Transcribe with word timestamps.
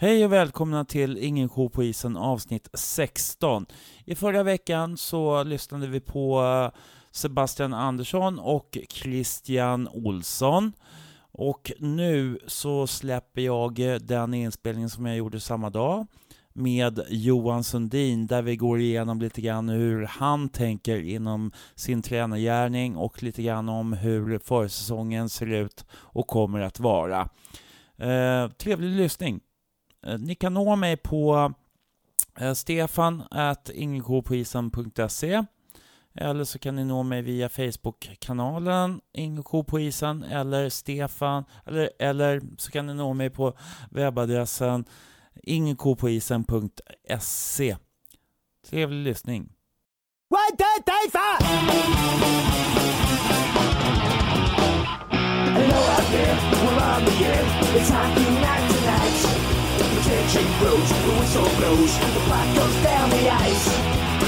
Hej 0.00 0.24
och 0.24 0.32
välkomna 0.32 0.84
till 0.84 1.18
Ingen 1.18 1.48
ko 1.48 1.68
på 1.68 1.84
isen 1.84 2.16
avsnitt 2.16 2.68
16. 2.74 3.66
I 4.04 4.14
förra 4.14 4.42
veckan 4.42 4.96
så 4.96 5.42
lyssnade 5.42 5.86
vi 5.86 6.00
på 6.00 6.42
eh, 6.42 6.80
Sebastian 7.10 7.74
Andersson 7.74 8.38
och 8.38 8.78
Christian 8.88 9.88
Olsson. 9.88 10.72
Och 11.32 11.72
nu 11.78 12.38
så 12.46 12.86
släpper 12.86 13.40
jag 13.40 13.78
eh, 13.78 13.94
den 13.94 14.34
inspelningen 14.34 14.90
som 14.90 15.06
jag 15.06 15.16
gjorde 15.16 15.40
samma 15.40 15.70
dag 15.70 16.06
med 16.52 17.00
Johan 17.08 17.64
Sundin 17.64 18.26
där 18.26 18.42
vi 18.42 18.56
går 18.56 18.80
igenom 18.80 19.20
lite 19.20 19.40
grann 19.40 19.68
hur 19.68 20.04
han 20.06 20.48
tänker 20.48 21.00
inom 21.00 21.52
sin 21.74 22.02
tränargärning 22.02 22.96
och 22.96 23.22
lite 23.22 23.42
grann 23.42 23.68
om 23.68 23.92
hur 23.92 24.38
försäsongen 24.38 25.28
ser 25.28 25.46
ut 25.46 25.84
och 25.92 26.26
kommer 26.26 26.60
att 26.60 26.80
vara. 26.80 27.28
Eh, 27.96 28.48
trevlig 28.48 28.90
lyssning! 28.90 29.40
Eh, 30.08 30.18
ni 30.18 30.34
kan 30.34 30.54
nå 30.54 30.76
mig 30.76 30.96
på 30.96 31.52
eh, 32.40 32.52
stefan 32.52 33.22
eller 36.20 36.44
så 36.44 36.58
kan 36.58 36.76
ni 36.76 36.84
nå 36.84 37.02
mig 37.02 37.22
via 37.22 37.48
Facebook-kanalen 37.48 39.00
Ingen 39.12 39.44
på 39.44 39.80
isen 39.80 40.22
eller 40.22 40.68
Stefan 40.68 41.44
eller, 41.66 41.90
eller 41.98 42.40
så 42.58 42.70
kan 42.70 42.86
ni 42.86 42.94
nå 42.94 43.14
mig 43.14 43.30
på 43.30 43.52
webbadressen 43.90 44.84
ingekopoisen.se. 45.42 47.76
Trevlig 48.66 49.04
lyssning. 49.04 49.52
One, 50.30 50.56
two, 50.56 50.82
three, 50.84 51.10
four! 51.10 51.38
Hello 55.54 55.76
out 55.76 56.10
there, 56.10 56.38
we're 56.64 56.82
on 56.82 57.04
the 57.04 57.24
air. 57.24 57.44
It's 57.76 57.90
hockey 57.90 58.30
night 58.40 58.77
tonight. 60.28 60.58
The 60.58 60.74
the 61.04 61.12
whistle 61.18 61.48
blows, 61.58 61.92
the 61.98 62.20
puck 62.28 62.48
goes 62.56 62.76
down 62.84 63.10
the 63.10 63.24
ice. 63.48 63.66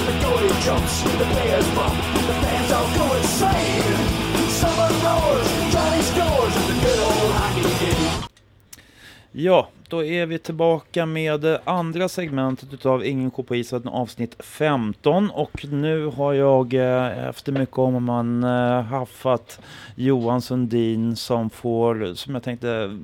The 0.07 0.13
goalie 0.23 0.65
jumps, 0.65 1.03
the 1.03 1.27
players 1.35 1.69
bump, 1.77 1.95
the 2.27 2.35
fans 2.43 2.73
all 2.73 2.89
go 2.99 3.17
insane. 3.17 3.97
Summer 4.61 4.91
roars, 5.05 5.49
Johnny 5.73 6.03
scores, 6.03 6.55
the 6.69 6.75
good 6.83 6.99
old 6.99 7.33
hockey 7.33 7.87
game. 7.87 8.27
Ja, 9.33 9.69
då 9.89 10.05
är 10.05 10.27
vi 10.27 10.39
tillbaka 10.39 11.07
med 11.07 11.59
andra 11.65 12.09
segmentet 12.09 12.73
utav 12.73 13.05
Ingen 13.05 13.31
ko 13.31 13.43
på 13.43 13.57
isen 13.57 13.89
avsnitt 13.89 14.37
15 14.39 15.31
och 15.31 15.65
nu 15.71 16.07
har 16.07 16.33
jag 16.33 16.75
eh, 16.75 17.29
efter 17.29 17.53
mycket 17.53 17.79
om 17.79 18.05
man 18.05 18.45
eh, 18.45 18.83
haffat 18.83 19.61
Johan 19.95 20.43
Sundin 20.43 21.17
som 21.17 21.51
får, 21.51 22.15
som 22.15 22.35
jag 22.35 22.43
tänkte 22.43 22.99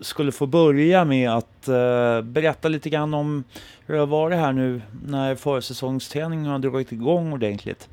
skulle 0.00 0.32
få 0.32 0.46
börja 0.46 1.04
med 1.04 1.30
att 1.30 1.68
eh, 1.68 2.22
berätta 2.22 2.68
lite 2.68 2.90
grann 2.90 3.14
om 3.14 3.44
hur 3.86 3.94
det 3.94 4.00
har 4.00 4.06
varit 4.06 4.38
här 4.38 4.52
nu 4.52 4.82
när 5.06 5.34
försäsongsträningen 5.34 6.46
har 6.46 6.58
dragit 6.58 6.92
igång 6.92 7.32
ordentligt. 7.32 7.88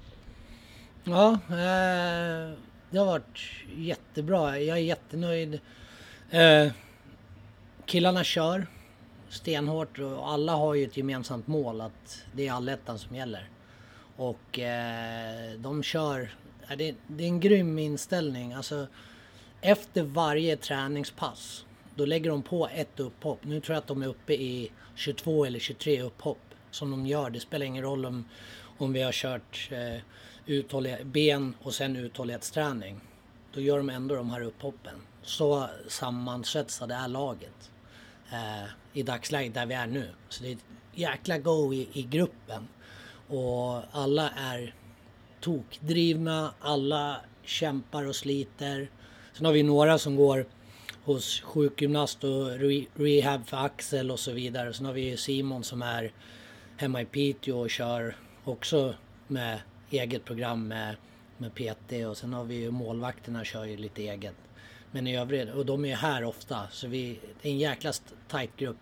Ja, 1.04 1.32
eh, 1.32 2.54
det 2.90 2.98
har 2.98 3.06
varit 3.06 3.40
jättebra. 3.76 4.60
Jag 4.60 4.78
är 4.78 4.82
jättenöjd. 4.82 5.60
Eh, 6.30 6.72
killarna 7.86 8.24
kör 8.24 8.68
stenhårt 9.30 10.00
och 10.00 10.32
alla 10.32 10.56
har 10.56 10.74
ju 10.74 10.84
ett 10.84 10.98
gemensamt 10.98 11.48
mål 11.48 11.82
att 11.82 12.26
det 12.34 12.48
är 12.48 12.52
allettan 12.52 13.00
som 13.00 13.16
gäller. 13.16 13.50
Och 14.16 14.60
eh, 14.60 15.52
de 15.58 15.84
kör, 15.84 16.30
det, 16.78 16.96
det 17.08 17.24
är 17.24 17.28
en 17.28 17.40
grym 17.40 17.80
inställning. 17.80 18.54
Alltså, 18.54 18.88
efter 19.62 20.04
varje 20.04 20.58
träningspass 20.58 21.66
då 21.96 22.06
lägger 22.06 22.30
de 22.30 22.44
på 22.44 22.70
ett 22.74 23.00
upphopp. 23.00 23.40
Nu 23.42 23.60
tror 23.60 23.74
jag 23.74 23.82
att 23.82 23.88
de 23.88 24.04
är 24.04 24.08
uppe 24.08 24.34
i 24.34 24.72
22 24.96 25.46
eller 25.46 25.60
23 25.60 26.02
upphopp 26.02 26.38
som 26.72 26.92
de 26.92 27.06
gör. 27.06 27.30
Det 27.30 27.40
spelar 27.40 27.66
ingen 27.66 27.84
roll 27.84 28.06
om, 28.06 28.26
om 28.78 28.94
vi 28.94 29.02
har 29.02 29.12
kört 29.12 29.70
eh, 29.72 30.02
uthållighet, 30.46 31.04
ben 31.06 31.56
och 31.62 31.74
sen 31.74 31.96
uthållighetsträning. 31.96 33.00
Då 33.54 33.62
gör 33.62 33.78
de 33.78 33.90
ändå 33.90 34.16
de 34.16 34.30
här 34.30 34.42
upphoppen. 34.42 34.96
Så 35.22 35.68
sammansvetsade 35.88 36.94
är 36.96 37.08
laget 37.08 37.72
eh, 38.32 38.70
i 38.94 39.04
dagsläget 39.04 39.54
där 39.54 39.66
vi 39.66 39.74
är 39.74 39.88
nu. 39.88 40.10
Så 40.30 40.44
det 40.44 40.50
är 40.50 40.54
ett 40.54 40.66
jäkla 40.94 41.38
go 41.38 41.74
i, 41.74 41.90
i 41.94 42.02
gruppen. 42.02 42.68
Och 43.28 43.82
alla 43.92 44.30
är 44.30 44.76
tokdrivna, 45.42 46.54
alla 46.60 47.22
kämpar 47.44 48.08
och 48.08 48.16
sliter. 48.16 48.90
Sen 49.34 49.46
har 49.46 49.54
vi 49.54 49.64
några 49.64 49.98
som 49.98 50.16
går 50.16 50.46
hos 51.04 51.42
sjukgymnast 51.42 52.24
och 52.24 52.50
rehab 52.96 53.48
för 53.48 53.58
axel 53.58 54.12
och 54.12 54.20
så 54.20 54.32
vidare. 54.32 54.74
Sen 54.74 54.86
har 54.86 54.94
vi 54.94 55.18
Simon 55.18 55.64
som 55.64 55.82
är 55.82 56.12
hemma 56.78 57.02
i 57.02 57.06
Piteå 57.06 57.60
och 57.60 57.70
kör 57.70 58.16
också 58.44 58.94
med 59.28 59.60
eget 59.90 60.26
program 60.26 60.68
med, 60.68 60.96
med 61.38 61.56
PT 61.56 61.92
och 62.10 62.18
sen 62.18 62.34
har 62.34 62.44
vi 62.44 62.56
ju 62.56 62.72
målvakterna 62.72 63.44
kör 63.44 63.66
ju 63.66 63.78
lite 63.78 64.02
eget. 64.02 64.36
Men 64.92 65.08
i 65.08 65.18
övrigt, 65.18 65.54
och 65.54 65.66
de 65.66 65.86
är 65.86 65.96
här 65.96 66.24
ofta, 66.24 66.60
så 66.72 66.88
vi, 66.88 67.20
det 67.42 67.50
är 67.50 67.52
en 67.52 67.60
jäkla 67.60 67.92
tight 68.28 68.58
grupp. 68.58 68.78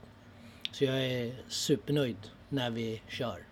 Så 0.71 0.83
jag 0.83 1.05
är 1.05 1.33
supernöjd 1.47 2.17
när 2.49 2.69
vi 2.69 3.01
kör. 3.07 3.43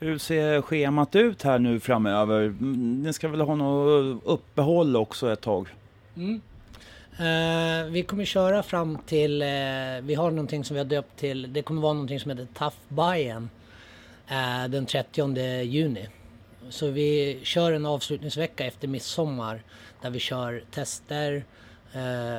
Hur 0.00 0.18
ser 0.18 0.62
schemat 0.62 1.16
ut 1.16 1.42
här 1.42 1.58
nu 1.58 1.80
framöver? 1.80 2.56
Ni 3.02 3.12
ska 3.12 3.28
väl 3.28 3.40
ha 3.40 3.54
något 3.54 4.22
uppehåll 4.24 4.96
också 4.96 5.32
ett 5.32 5.40
tag? 5.40 5.68
Mm. 6.16 6.40
Uh, 7.20 7.84
vi 7.90 8.02
kommer 8.02 8.24
köra 8.24 8.62
fram 8.62 8.98
till, 8.98 9.42
uh, 9.42 10.00
vi 10.02 10.14
har 10.14 10.30
någonting 10.30 10.64
som 10.64 10.74
vi 10.74 10.80
har 10.80 10.84
döpt 10.84 11.16
till, 11.16 11.52
det 11.52 11.62
kommer 11.62 11.82
vara 11.82 11.92
någonting 11.92 12.20
som 12.20 12.30
heter 12.30 12.46
Tough 12.58 12.76
Bayern 12.88 13.48
uh, 14.30 14.64
eh, 14.64 14.68
den 14.68 14.86
30 14.86 15.62
juni. 15.62 16.08
Så 16.68 16.90
vi 16.90 17.40
kör 17.42 17.72
en 17.72 17.86
avslutningsvecka 17.86 18.66
efter 18.66 18.88
midsommar 18.88 19.62
där 20.02 20.10
vi 20.10 20.18
kör 20.18 20.64
tester 20.70 21.44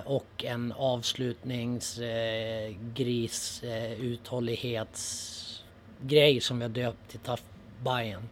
och 0.06 0.44
en 0.44 0.72
avslutningsgris 0.72 3.63
uthållighetsgrej 4.00 6.42
som 6.42 6.57
vi 6.57 6.63
har 6.63 6.69
döpt 6.69 7.09
till 7.09 7.19
Tough 7.19 7.42
Bayern. 7.84 8.30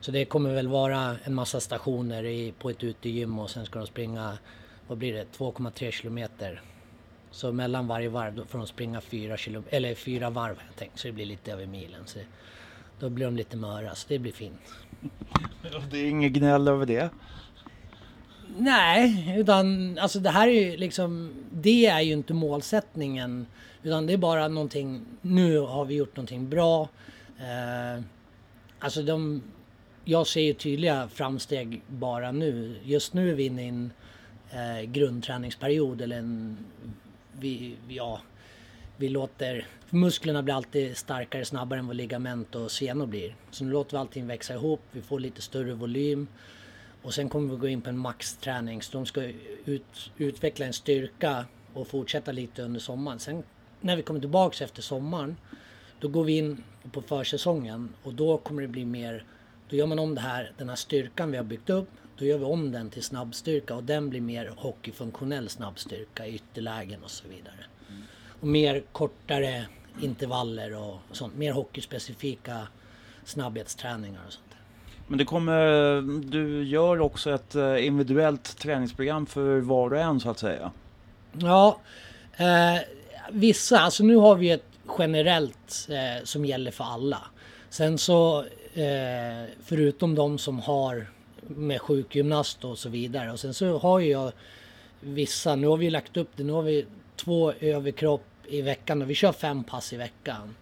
Så 0.00 0.10
det 0.10 0.24
kommer 0.24 0.54
väl 0.54 0.68
vara 0.68 1.16
en 1.24 1.34
massa 1.34 1.60
stationer 1.60 2.24
i, 2.24 2.52
på 2.58 2.70
ett 2.70 2.84
utegym 2.84 3.38
och 3.38 3.50
sen 3.50 3.66
ska 3.66 3.78
de 3.78 3.86
springa 3.86 4.38
vad 4.90 4.98
blir 4.98 5.12
det, 5.12 5.26
2,3 5.38 5.90
kilometer. 5.90 6.62
Så 7.30 7.52
mellan 7.52 7.86
varje 7.86 8.08
varv 8.08 8.34
då 8.34 8.44
får 8.44 8.58
de 8.58 8.66
springa 8.66 9.00
fyra, 9.00 9.36
kilo, 9.36 9.62
eller 9.70 9.94
fyra 9.94 10.30
varv 10.30 10.56
har 10.56 10.64
jag 10.66 10.76
tänkt, 10.76 10.98
så 10.98 11.08
det 11.08 11.12
blir 11.12 11.26
lite 11.26 11.52
över 11.52 11.66
milen. 11.66 12.02
Så 12.06 12.18
då 13.00 13.08
blir 13.08 13.24
de 13.26 13.36
lite 13.36 13.56
möra, 13.56 13.94
så 13.94 14.08
det 14.08 14.18
blir 14.18 14.32
fint. 14.32 14.60
Det 15.90 15.98
är 15.98 16.08
inget 16.08 16.32
gnäll 16.32 16.68
över 16.68 16.86
det? 16.86 17.10
Nej, 18.58 19.34
utan 19.38 19.98
alltså 19.98 20.20
det 20.20 20.30
här 20.30 20.48
är 20.48 20.52
ju 20.52 20.76
liksom, 20.76 21.34
det 21.52 21.86
är 21.86 22.00
ju 22.00 22.12
inte 22.12 22.34
målsättningen. 22.34 23.46
Utan 23.82 24.06
det 24.06 24.12
är 24.12 24.18
bara 24.18 24.48
någonting, 24.48 25.04
nu 25.20 25.58
har 25.58 25.84
vi 25.84 25.94
gjort 25.94 26.16
någonting 26.16 26.48
bra. 26.48 26.88
Eh, 27.38 28.02
alltså 28.78 29.02
de, 29.02 29.42
jag 30.04 30.26
ser 30.26 30.40
ju 30.40 30.54
tydliga 30.54 31.08
framsteg 31.08 31.82
bara 31.86 32.32
nu. 32.32 32.76
Just 32.84 33.14
nu 33.14 33.30
är 33.30 33.34
vi 33.34 33.44
inne 33.44 33.62
i 33.62 33.68
en 33.68 33.92
eh, 34.50 34.82
grundträningsperiod 34.82 36.00
eller 36.00 36.18
en... 36.18 36.56
Vi, 37.32 37.76
ja, 37.88 38.20
vi 38.96 39.08
låter... 39.08 39.66
Musklerna 39.90 40.42
blir 40.42 40.54
alltid 40.54 40.96
starkare 40.96 41.44
snabbare 41.44 41.78
än 41.78 41.86
vad 41.86 41.96
ligament 41.96 42.54
och 42.54 42.70
senor 42.70 43.06
blir. 43.06 43.36
Så 43.50 43.64
nu 43.64 43.70
låter 43.70 43.90
vi 43.90 43.96
allting 43.98 44.26
växa 44.26 44.54
ihop, 44.54 44.80
vi 44.92 45.02
får 45.02 45.20
lite 45.20 45.42
större 45.42 45.74
volym. 45.74 46.26
Och 47.02 47.14
sen 47.14 47.28
kommer 47.28 47.54
vi 47.54 47.60
gå 47.60 47.68
in 47.68 47.80
på 47.80 47.88
en 47.88 47.98
maxträning. 47.98 48.82
Så 48.82 48.92
de 48.92 49.06
ska 49.06 49.32
ut, 49.64 50.10
utveckla 50.16 50.66
en 50.66 50.72
styrka 50.72 51.44
och 51.74 51.88
fortsätta 51.88 52.32
lite 52.32 52.62
under 52.62 52.80
sommaren. 52.80 53.18
Sen 53.18 53.42
när 53.80 53.96
vi 53.96 54.02
kommer 54.02 54.20
tillbaks 54.20 54.62
efter 54.62 54.82
sommaren, 54.82 55.36
då 56.00 56.08
går 56.08 56.24
vi 56.24 56.36
in 56.36 56.64
på 56.92 57.02
försäsongen 57.02 57.88
och 58.02 58.14
då 58.14 58.38
kommer 58.38 58.62
det 58.62 58.68
bli 58.68 58.84
mer, 58.84 59.24
då 59.68 59.76
gör 59.76 59.86
man 59.86 59.98
om 59.98 60.14
det 60.14 60.20
här, 60.20 60.52
den 60.58 60.68
här 60.68 60.76
styrkan 60.76 61.30
vi 61.30 61.36
har 61.36 61.44
byggt 61.44 61.70
upp 61.70 61.88
då 62.20 62.26
gör 62.26 62.38
vi 62.38 62.44
om 62.44 62.72
den 62.72 62.90
till 62.90 63.02
snabbstyrka 63.02 63.74
och 63.74 63.84
den 63.84 64.10
blir 64.10 64.20
mer 64.20 64.52
hockeyfunktionell 64.56 65.48
snabbstyrka 65.48 66.26
i 66.26 66.34
ytterlägen 66.34 67.02
och 67.04 67.10
så 67.10 67.28
vidare. 67.28 67.64
Mm. 67.88 68.02
Och 68.40 68.46
mer 68.46 68.82
kortare 68.92 69.66
intervaller 70.00 70.76
och 70.76 70.98
sånt. 71.12 71.36
Mer 71.36 71.52
hockeyspecifika 71.52 72.68
snabbhetsträningar 73.24 74.20
och 74.26 74.32
sånt. 74.32 74.46
Men 75.06 75.18
det 75.18 75.24
kommer, 75.24 76.00
du 76.30 76.64
gör 76.64 77.00
också 77.00 77.34
ett 77.34 77.54
eh, 77.54 77.86
individuellt 77.86 78.58
träningsprogram 78.58 79.26
för 79.26 79.60
var 79.60 79.92
och 79.92 80.00
en 80.00 80.20
så 80.20 80.30
att 80.30 80.38
säga? 80.38 80.70
Ja, 81.32 81.80
eh, 82.36 82.82
vissa, 83.30 83.80
alltså 83.80 84.04
nu 84.04 84.16
har 84.16 84.36
vi 84.36 84.50
ett 84.50 84.64
generellt 84.98 85.88
eh, 85.90 86.24
som 86.24 86.44
gäller 86.44 86.70
för 86.70 86.84
alla. 86.84 87.20
Sen 87.70 87.98
så 87.98 88.38
eh, 88.74 89.48
förutom 89.64 90.14
de 90.14 90.38
som 90.38 90.60
har 90.60 91.06
med 91.56 91.80
sjukgymnast 91.80 92.64
och 92.64 92.78
så 92.78 92.88
vidare. 92.88 93.32
Och 93.32 93.40
sen 93.40 93.54
så 93.54 93.78
har 93.78 94.00
jag 94.00 94.32
vissa, 95.00 95.56
nu 95.56 95.66
har 95.66 95.76
vi 95.76 95.90
lagt 95.90 96.16
upp 96.16 96.28
det, 96.36 96.44
nu 96.44 96.52
har 96.52 96.62
vi 96.62 96.86
två 97.16 97.52
överkropp 97.52 98.24
i 98.48 98.62
veckan. 98.62 99.02
Och 99.02 99.10
vi 99.10 99.14
kör 99.14 99.32
fem 99.32 99.64
pass 99.64 99.92
i 99.92 99.96
veckan. 99.96 100.54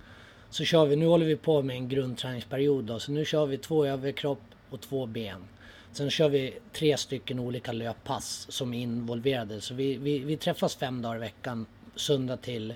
Så 0.51 0.65
kör 0.65 0.87
vi, 0.87 0.97
nu 0.97 1.07
håller 1.07 1.27
vi 1.27 1.37
på 1.37 1.63
med 1.63 1.77
en 1.77 1.89
grundträningsperiod 1.89 2.85
då, 2.85 2.99
så 2.99 3.13
nu 3.13 3.25
kör 3.25 3.47
vi 3.47 3.59
två 3.59 3.87
överkropp 3.87 4.43
och 4.71 4.81
två 4.81 5.07
ben. 5.07 5.45
Sen 5.93 6.11
kör 6.11 6.29
vi 6.29 6.59
tre 6.73 6.97
stycken 6.97 7.39
olika 7.39 7.73
löppass 7.73 8.47
som 8.51 8.75
är 8.75 8.79
involverade. 8.79 9.61
Så 9.61 9.75
vi, 9.75 9.97
vi, 9.97 10.19
vi 10.19 10.37
träffas 10.37 10.77
fem 10.77 11.03
dagar 11.03 11.17
i 11.17 11.19
veckan, 11.19 11.67
söndag 11.97 12.37
till 12.37 12.75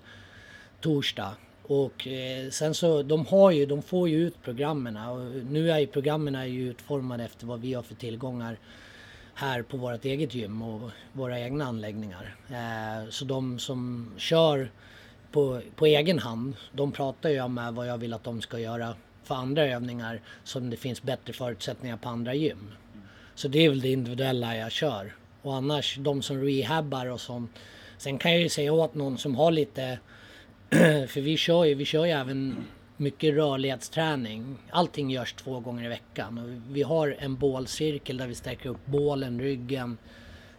torsdag. 0.80 1.34
Och 1.72 2.08
eh, 2.08 2.50
sen 2.50 2.74
så, 2.74 3.02
de 3.02 3.26
har 3.26 3.50
ju, 3.50 3.66
de 3.66 3.82
får 3.82 4.08
ju 4.08 4.26
ut 4.26 4.42
programmen 4.42 4.96
och 4.96 5.20
nu 5.50 5.70
är 5.70 5.78
ju 5.78 5.86
programmen 5.86 6.52
ju 6.52 6.68
utformade 6.68 7.24
efter 7.24 7.46
vad 7.46 7.60
vi 7.60 7.74
har 7.74 7.82
för 7.82 7.94
tillgångar 7.94 8.58
här 9.34 9.62
på 9.62 9.76
vårt 9.76 10.04
eget 10.04 10.34
gym 10.34 10.62
och 10.62 10.90
våra 11.12 11.40
egna 11.40 11.64
anläggningar. 11.64 12.36
Eh, 12.48 13.10
så 13.10 13.24
de 13.24 13.58
som 13.58 14.10
kör 14.16 14.70
på, 15.32 15.60
på 15.76 15.86
egen 15.86 16.18
hand, 16.18 16.56
de 16.72 16.92
pratar 16.92 17.30
jag 17.30 17.50
med 17.50 17.66
eh, 17.66 17.72
vad 17.72 17.86
jag 17.86 17.98
vill 17.98 18.14
att 18.14 18.24
de 18.24 18.40
ska 18.40 18.58
göra 18.58 18.94
för 19.24 19.34
andra 19.34 19.66
övningar 19.66 20.20
som 20.44 20.70
det 20.70 20.76
finns 20.76 21.02
bättre 21.02 21.32
förutsättningar 21.32 21.96
på 21.96 22.08
andra 22.08 22.34
gym. 22.34 22.72
Så 23.34 23.48
det 23.48 23.58
är 23.58 23.68
väl 23.68 23.80
det 23.80 23.92
individuella 23.92 24.56
jag 24.56 24.72
kör. 24.72 25.14
Och 25.42 25.54
annars 25.54 25.96
de 25.96 26.22
som 26.22 26.42
rehabbar 26.42 27.06
och 27.06 27.20
sånt. 27.20 27.50
Sen 27.98 28.18
kan 28.18 28.32
jag 28.32 28.40
ju 28.40 28.48
säga 28.48 28.72
åt 28.72 28.94
någon 28.94 29.18
som 29.18 29.34
har 29.34 29.50
lite, 29.50 29.98
för 31.08 31.20
vi 31.20 31.36
kör 31.36 31.64
ju, 31.64 31.74
vi 31.74 31.84
kör 31.84 32.04
ju 32.04 32.10
även 32.10 32.64
mycket 32.96 33.34
rörlighetsträning. 33.34 34.58
Allting 34.70 35.10
görs 35.10 35.32
två 35.32 35.60
gånger 35.60 35.84
i 35.84 35.88
veckan. 35.88 36.38
Och 36.38 36.48
vi 36.74 36.82
har 36.82 37.16
en 37.18 37.36
bålcirkel 37.36 38.16
där 38.16 38.26
vi 38.26 38.34
stärker 38.34 38.68
upp 38.68 38.86
bålen, 38.86 39.40
ryggen, 39.40 39.98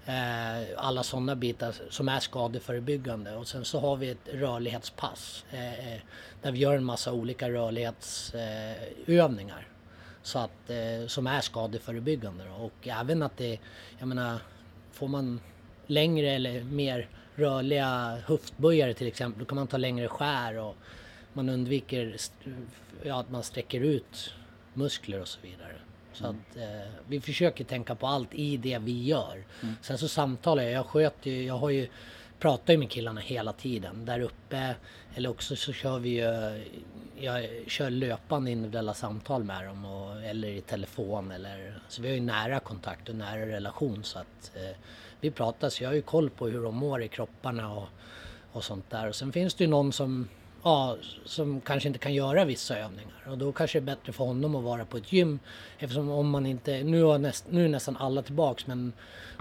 eh, 0.06 0.62
alla 0.78 1.04
sådana 1.04 1.36
bitar 1.36 1.76
som 1.90 2.10
är 2.10 2.20
skadeförebyggande. 2.20 3.36
Och 3.36 3.48
sen 3.48 3.66
så 3.66 3.80
har 3.80 3.96
vi 3.96 4.10
ett 4.10 4.30
rörlighetspass 4.34 5.46
eh, 5.52 5.94
eh 5.94 6.00
där 6.42 6.52
vi 6.52 6.60
gör 6.60 6.76
en 6.76 6.86
massa 6.86 7.14
olika 7.14 7.50
rörlighetsövningar. 7.50 9.68
Så 10.24 10.40
att, 10.40 10.70
eh, 10.70 11.08
som 11.08 11.28
är 11.28 11.42
skadeförebyggande. 11.42 12.44
Och 12.50 12.88
även 12.88 13.24
att 13.24 13.38
det, 13.38 13.60
jag 14.00 14.08
menar, 14.08 14.38
får 14.92 15.08
man 15.08 15.40
längre 15.88 16.32
eller 16.32 16.64
mer 16.64 17.08
rörliga 17.36 18.18
höftböjare 18.26 18.94
till 18.94 19.08
exempel, 19.08 19.40
då 19.40 19.46
kan 19.46 19.56
man 19.56 19.68
ta 19.68 19.78
längre 19.78 20.08
skär 20.08 20.58
och 20.58 20.76
man 21.34 21.50
undviker 21.50 22.18
ja, 23.04 23.20
att 23.20 23.32
man 23.32 23.44
sträcker 23.44 23.82
ut 23.82 24.34
muskler 24.74 25.22
och 25.22 25.28
så 25.28 25.40
vidare. 25.42 25.76
Så 26.14 26.26
mm. 26.26 26.36
att 26.52 26.58
eh, 26.58 26.92
vi 27.08 27.22
försöker 27.22 27.64
tänka 27.64 27.96
på 27.96 28.08
allt 28.08 28.34
i 28.34 28.58
det 28.58 28.78
vi 28.78 29.04
gör. 29.04 29.44
Mm. 29.62 29.76
Sen 29.82 29.98
så 29.98 30.08
samtalar 30.08 30.64
jag, 30.64 30.72
jag 30.72 30.86
sköter 30.86 31.32
ju, 31.32 31.44
jag 31.44 31.58
har 31.58 31.70
ju 31.70 31.88
pratar 32.40 32.74
ju 32.74 32.80
med 32.80 32.90
killarna 32.90 33.22
hela 33.22 33.54
tiden 33.54 34.06
där 34.06 34.20
uppe. 34.20 34.76
Eller 35.16 35.30
också 35.30 35.56
så 35.56 35.74
kör 35.74 36.00
vi 36.00 36.10
ju, 36.10 36.64
jag 37.20 37.50
kör 37.68 37.90
löpande 37.90 38.52
individuella 38.52 38.94
samtal 38.94 39.44
med 39.44 39.66
dem 39.68 39.86
och, 39.86 40.24
eller 40.24 40.48
i 40.48 40.62
telefon 40.62 41.32
eller 41.32 41.80
så 41.88 42.02
vi 42.02 42.08
har 42.08 42.16
ju 42.16 42.22
nära 42.22 42.60
kontakt 42.60 43.10
och 43.10 43.16
nära 43.16 43.46
relation 43.46 44.04
så 44.04 44.20
att 44.20 44.52
eh, 44.56 44.78
vi 45.20 45.32
pratar 45.32 45.70
så 45.70 45.84
jag 45.84 45.90
har 45.90 45.96
ju 45.96 46.02
koll 46.02 46.30
på 46.30 46.48
hur 46.48 46.64
de 46.64 46.76
mår 46.76 47.04
i 47.04 47.08
kropparna 47.08 47.74
och, 47.74 47.88
och 48.52 48.64
sånt 48.64 48.90
där. 48.90 49.08
Och 49.08 49.16
sen 49.16 49.32
finns 49.32 49.54
det 49.54 49.64
ju 49.64 49.70
någon 49.70 49.94
som 49.94 50.28
ja, 50.64 50.98
som 51.26 51.62
kanske 51.62 51.88
inte 51.88 52.00
kan 52.00 52.14
göra 52.14 52.46
vissa 52.46 52.78
övningar. 52.78 53.24
Och 53.28 53.38
då 53.38 53.52
kanske 53.52 53.80
det 53.80 53.84
är 53.84 53.96
bättre 53.96 54.14
för 54.14 54.26
honom 54.26 54.56
att 54.56 54.64
vara 54.64 54.86
på 54.86 54.98
ett 54.98 55.14
gym. 55.14 55.40
Eftersom 55.80 56.10
om 56.10 56.30
man 56.30 56.46
inte, 56.46 56.84
nu, 56.84 57.04
har 57.04 57.18
näst, 57.18 57.46
nu 57.50 57.66
är 57.66 57.70
nästan 57.70 57.98
alla 57.98 58.22
tillbaks 58.22 58.68
men 58.68 58.94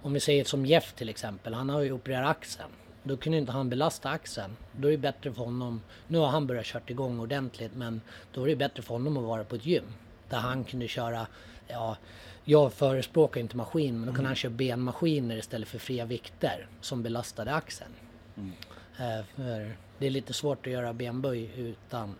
om 0.02 0.12
vi 0.12 0.20
säger 0.20 0.44
som 0.44 0.66
Jeff 0.66 0.92
till 0.92 1.08
exempel, 1.08 1.54
han 1.54 1.68
har 1.68 1.80
ju 1.80 1.92
opererat 1.92 2.30
axeln. 2.30 2.70
Då 3.02 3.16
kunde 3.16 3.38
inte 3.38 3.52
han 3.52 3.70
belasta 3.70 4.10
axeln. 4.10 4.56
Då 4.72 4.88
är 4.88 4.92
det 4.92 4.98
bättre 4.98 5.32
för 5.32 5.44
honom, 5.44 5.80
nu 6.08 6.18
har 6.18 6.26
han 6.26 6.46
börjat 6.46 6.66
köra 6.66 6.82
igång 6.86 7.20
ordentligt 7.20 7.74
men 7.74 8.00
då 8.32 8.42
är 8.42 8.48
det 8.48 8.56
bättre 8.56 8.82
för 8.82 8.94
honom 8.94 9.16
att 9.16 9.24
vara 9.24 9.44
på 9.44 9.54
ett 9.54 9.66
gym. 9.66 9.84
Där 10.28 10.38
han 10.38 10.64
kunde 10.64 10.88
köra, 10.88 11.26
ja, 11.68 11.96
jag 12.44 12.72
förespråkar 12.72 13.40
inte 13.40 13.56
maskin 13.56 13.94
men 13.94 14.06
då 14.06 14.12
kan 14.12 14.20
mm. 14.20 14.26
han 14.26 14.34
köra 14.34 14.52
benmaskiner 14.52 15.36
istället 15.36 15.68
för 15.68 15.78
fria 15.78 16.04
vikter 16.04 16.66
som 16.80 17.02
belastade 17.02 17.54
axeln. 17.54 17.92
Mm. 18.36 18.52
Eh, 18.98 19.24
för 19.36 19.76
det 19.98 20.06
är 20.06 20.10
lite 20.10 20.32
svårt 20.32 20.66
att 20.66 20.72
göra 20.72 20.92
benböj 20.92 21.50
utan 21.56 22.14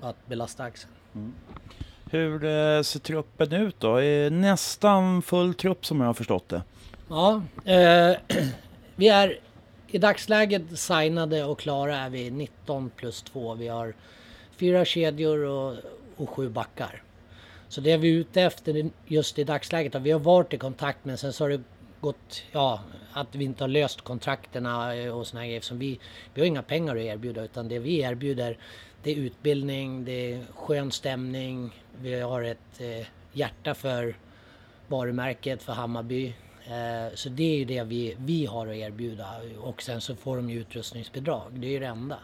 att 0.00 0.26
belasta 0.26 0.64
axeln. 0.64 0.92
Mm. 1.14 1.34
Hur 2.10 2.44
eh, 2.44 2.82
ser 2.82 3.00
truppen 3.00 3.52
ut 3.52 3.80
då? 3.80 3.96
Är 3.96 4.30
nästan 4.30 5.22
full 5.22 5.54
trupp 5.54 5.86
som 5.86 6.00
jag 6.00 6.06
har 6.06 6.14
förstått 6.14 6.48
det? 6.48 6.62
Ja, 7.08 7.42
eh, 7.64 8.16
vi 8.96 9.08
är 9.08 9.38
i 9.88 9.98
dagsläget 9.98 10.78
signade 10.78 11.44
och 11.44 11.58
klara 11.58 11.96
är 11.96 12.10
vi 12.10 12.30
19 12.30 12.90
plus 12.90 13.22
2. 13.22 13.54
Vi 13.54 13.68
har 13.68 13.94
fyra 14.56 14.84
kedjor 14.84 15.38
och, 15.38 15.76
och 16.16 16.30
sju 16.30 16.48
backar. 16.48 17.02
Så 17.68 17.80
det 17.80 17.92
är 17.92 17.98
vi 17.98 18.08
ute 18.08 18.42
efter 18.42 18.90
just 19.06 19.38
i 19.38 19.44
dagsläget. 19.44 19.94
Vi 19.94 20.10
har 20.10 20.20
varit 20.20 20.54
i 20.54 20.58
kontakt 20.58 20.98
men 21.02 21.18
sen 21.18 21.32
så 21.32 21.44
har 21.44 21.48
det 21.48 21.60
gått, 22.00 22.42
ja, 22.52 22.80
att 23.12 23.34
vi 23.34 23.44
inte 23.44 23.64
har 23.64 23.68
löst 23.68 24.00
kontrakterna 24.00 24.94
eh, 24.94 25.16
och 25.18 25.26
såna 25.26 25.40
här 25.40 25.46
grejer. 25.48 25.60
Som 25.60 25.78
vi, 25.78 26.00
vi 26.34 26.40
har 26.40 26.46
inga 26.46 26.62
pengar 26.62 26.96
att 26.96 27.02
erbjuda 27.02 27.44
utan 27.44 27.68
det 27.68 27.78
vi 27.78 28.00
erbjuder 28.00 28.58
det 29.02 29.12
är 29.12 29.16
utbildning, 29.16 30.04
det 30.04 30.32
är 30.32 30.44
skön 30.54 30.92
stämning, 30.92 31.70
vi 32.02 32.20
har 32.20 32.42
ett 32.42 32.80
eh, 32.80 33.06
hjärta 33.32 33.74
för 33.74 34.16
varumärket, 34.88 35.62
för 35.62 35.72
Hammarby. 35.72 36.34
Eh, 36.66 37.14
så 37.14 37.28
det 37.28 37.42
är 37.42 37.56
ju 37.56 37.64
det 37.64 37.82
vi, 37.82 38.16
vi 38.18 38.46
har 38.46 38.66
att 38.66 38.74
erbjuda 38.74 39.26
och 39.60 39.82
sen 39.82 40.00
så 40.00 40.16
får 40.16 40.36
de 40.36 40.50
ju 40.50 40.60
utrustningsbidrag, 40.60 41.52
det 41.52 41.66
är 41.66 41.70
ju 41.70 41.78
det 41.78 41.86
enda. 41.86 42.18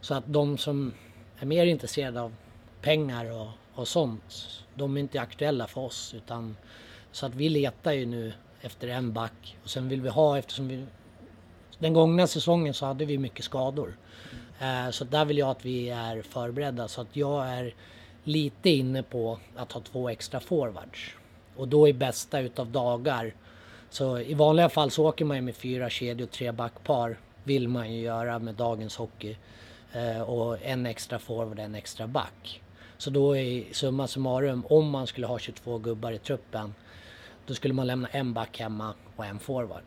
Så 0.00 0.14
att 0.14 0.24
de 0.26 0.58
som 0.58 0.92
är 1.38 1.46
mer 1.46 1.66
intresserade 1.66 2.20
av 2.20 2.34
pengar 2.80 3.32
och, 3.32 3.48
och 3.74 3.88
sånt, 3.88 4.60
de 4.74 4.96
är 4.96 5.00
inte 5.00 5.20
aktuella 5.20 5.66
för 5.66 5.80
oss 5.80 6.14
utan 6.14 6.56
så 7.12 7.26
att 7.26 7.34
vi 7.34 7.48
letar 7.48 7.92
ju 7.92 8.06
nu 8.06 8.32
efter 8.60 8.88
en 8.88 9.12
back. 9.12 9.56
Och 9.62 9.70
sen 9.70 9.88
vill 9.88 10.00
vi 10.00 10.08
ha, 10.08 10.38
eftersom 10.38 10.68
vi... 10.68 10.84
Den 11.78 11.92
gångna 11.92 12.26
säsongen 12.26 12.74
så 12.74 12.86
hade 12.86 13.04
vi 13.04 13.18
mycket 13.18 13.44
skador. 13.44 13.96
Mm. 14.58 14.92
Så 14.92 15.04
där 15.04 15.24
vill 15.24 15.38
jag 15.38 15.50
att 15.50 15.64
vi 15.64 15.90
är 15.90 16.22
förberedda. 16.22 16.88
Så 16.88 17.00
att 17.00 17.16
jag 17.16 17.48
är 17.48 17.74
lite 18.24 18.70
inne 18.70 19.02
på 19.02 19.38
att 19.56 19.72
ha 19.72 19.80
två 19.80 20.08
extra 20.08 20.40
forwards. 20.40 21.14
Och 21.56 21.68
då 21.68 21.88
i 21.88 21.92
bästa 21.92 22.40
utav 22.40 22.70
dagar. 22.70 23.34
Så 23.94 24.18
i 24.18 24.34
vanliga 24.34 24.68
fall 24.68 24.90
så 24.90 25.08
åker 25.08 25.24
man 25.24 25.36
ju 25.36 25.42
med 25.42 25.54
fyra 25.54 25.90
kedjor 25.90 26.26
och 26.26 26.32
tre 26.32 26.52
backpar. 26.52 27.18
Vill 27.44 27.68
man 27.68 27.92
ju 27.92 28.00
göra 28.00 28.38
med 28.38 28.54
dagens 28.54 28.96
hockey. 28.96 29.36
Eh, 29.92 30.20
och 30.20 30.58
en 30.62 30.86
extra 30.86 31.18
forward, 31.18 31.58
en 31.58 31.74
extra 31.74 32.06
back. 32.06 32.62
Så 32.98 33.10
då 33.10 33.36
är 33.36 33.64
summa 33.72 34.06
summarum, 34.06 34.66
om 34.68 34.90
man 34.90 35.06
skulle 35.06 35.26
ha 35.26 35.38
22 35.38 35.78
gubbar 35.78 36.12
i 36.12 36.18
truppen 36.18 36.74
då 37.46 37.54
skulle 37.54 37.74
man 37.74 37.86
lämna 37.86 38.08
en 38.08 38.32
back 38.32 38.58
hemma 38.60 38.94
och 39.16 39.26
en 39.26 39.38
forward. 39.38 39.82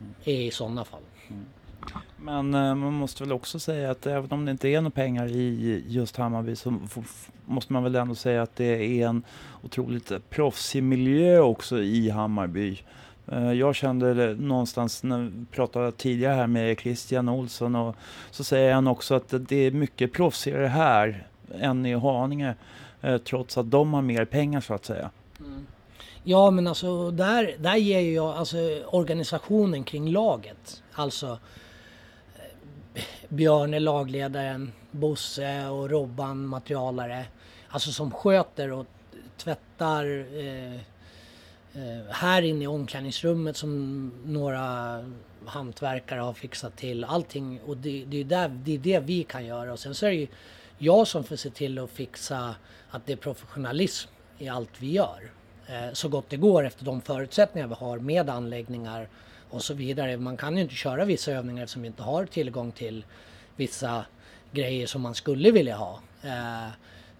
Mm. 0.00 0.14
I 0.24 0.50
sådana 0.50 0.84
fall. 0.84 1.02
Mm. 1.28 1.46
Men 2.16 2.54
eh, 2.54 2.74
man 2.74 2.92
måste 2.92 3.22
väl 3.22 3.32
också 3.32 3.58
säga 3.58 3.90
att 3.90 4.06
även 4.06 4.32
om 4.32 4.44
det 4.44 4.50
inte 4.50 4.68
är 4.68 4.80
några 4.80 4.90
pengar 4.90 5.26
i 5.26 5.84
just 5.88 6.16
Hammarby 6.16 6.56
så 6.56 6.78
måste 7.46 7.72
man 7.72 7.82
väl 7.82 7.94
ändå 7.94 8.14
säga 8.14 8.42
att 8.42 8.56
det 8.56 8.64
är 8.64 9.08
en 9.08 9.22
otroligt 9.62 10.30
proffsig 10.30 10.82
miljö 10.82 11.40
också 11.40 11.82
i 11.82 12.10
Hammarby. 12.10 12.82
Eh, 13.32 13.52
jag 13.52 13.74
kände 13.74 14.34
någonstans, 14.34 15.02
när 15.02 15.18
vi 15.18 15.44
pratade 15.52 15.92
tidigare 15.92 16.34
här 16.34 16.46
med 16.46 16.80
Christian 16.80 17.28
Olsson, 17.28 17.74
och 17.74 17.96
så 18.30 18.44
säger 18.44 18.74
han 18.74 18.86
också 18.86 19.14
att 19.14 19.34
det 19.38 19.56
är 19.56 19.70
mycket 19.70 20.12
proffsigare 20.12 20.66
här 20.66 21.26
än 21.54 21.86
i 21.86 21.94
Haninge, 21.94 22.54
eh, 23.00 23.18
trots 23.18 23.58
att 23.58 23.70
de 23.70 23.94
har 23.94 24.02
mer 24.02 24.24
pengar 24.24 24.60
så 24.60 24.74
att 24.74 24.84
säga. 24.84 25.10
Mm. 25.40 25.66
Ja 26.24 26.50
men 26.50 26.66
alltså 26.66 27.10
där, 27.10 27.54
där 27.58 27.76
ger 27.76 28.00
ju 28.00 28.14
jag 28.14 28.36
alltså 28.36 28.56
organisationen 28.86 29.84
kring 29.84 30.08
laget. 30.08 30.82
Alltså 30.92 31.26
eh, 31.26 31.38
Björn 33.28 33.74
är 33.74 33.80
lagledaren, 33.80 34.72
Bosse 34.90 35.68
och 35.68 35.90
Robban 35.90 36.46
materialare. 36.46 37.24
Alltså 37.68 37.92
som 37.92 38.10
sköter 38.10 38.72
och 38.72 38.86
tvättar 39.36 40.26
eh, 40.38 40.74
eh, 40.74 42.06
här 42.10 42.42
inne 42.42 42.64
i 42.64 42.66
omklädningsrummet 42.66 43.56
som 43.56 44.12
några 44.24 44.98
hantverkare 45.46 46.20
har 46.20 46.32
fixat 46.32 46.76
till. 46.76 47.04
Allting 47.04 47.60
och 47.66 47.76
det, 47.76 48.04
det, 48.04 48.20
är 48.20 48.24
där, 48.24 48.48
det 48.48 48.74
är 48.74 48.78
det 48.78 49.00
vi 49.00 49.22
kan 49.22 49.46
göra. 49.46 49.72
Och 49.72 49.78
sen 49.78 49.94
så 49.94 50.06
är 50.06 50.10
det 50.10 50.16
ju 50.16 50.28
jag 50.78 51.06
som 51.06 51.24
får 51.24 51.36
se 51.36 51.50
till 51.50 51.78
att 51.78 51.90
fixa 51.90 52.54
att 52.90 53.06
det 53.06 53.12
är 53.12 53.16
professionalism 53.16 54.10
i 54.38 54.48
allt 54.48 54.70
vi 54.78 54.92
gör. 54.92 55.30
Eh, 55.66 55.92
så 55.92 56.08
gott 56.08 56.28
det 56.28 56.36
går 56.36 56.66
efter 56.66 56.84
de 56.84 57.00
förutsättningar 57.00 57.68
vi 57.68 57.74
har 57.74 57.98
med 57.98 58.30
anläggningar 58.30 59.08
och 59.50 59.62
så 59.62 59.74
vidare. 59.74 60.16
Man 60.16 60.36
kan 60.36 60.56
ju 60.56 60.62
inte 60.62 60.74
köra 60.74 61.04
vissa 61.04 61.32
övningar 61.32 61.66
som 61.66 61.82
vi 61.82 61.88
inte 61.88 62.02
har 62.02 62.26
tillgång 62.26 62.72
till 62.72 63.04
vissa 63.56 64.04
grejer 64.52 64.86
som 64.86 65.02
man 65.02 65.14
skulle 65.14 65.50
vilja 65.50 65.76
ha. 65.76 66.00
Eh, 66.22 66.68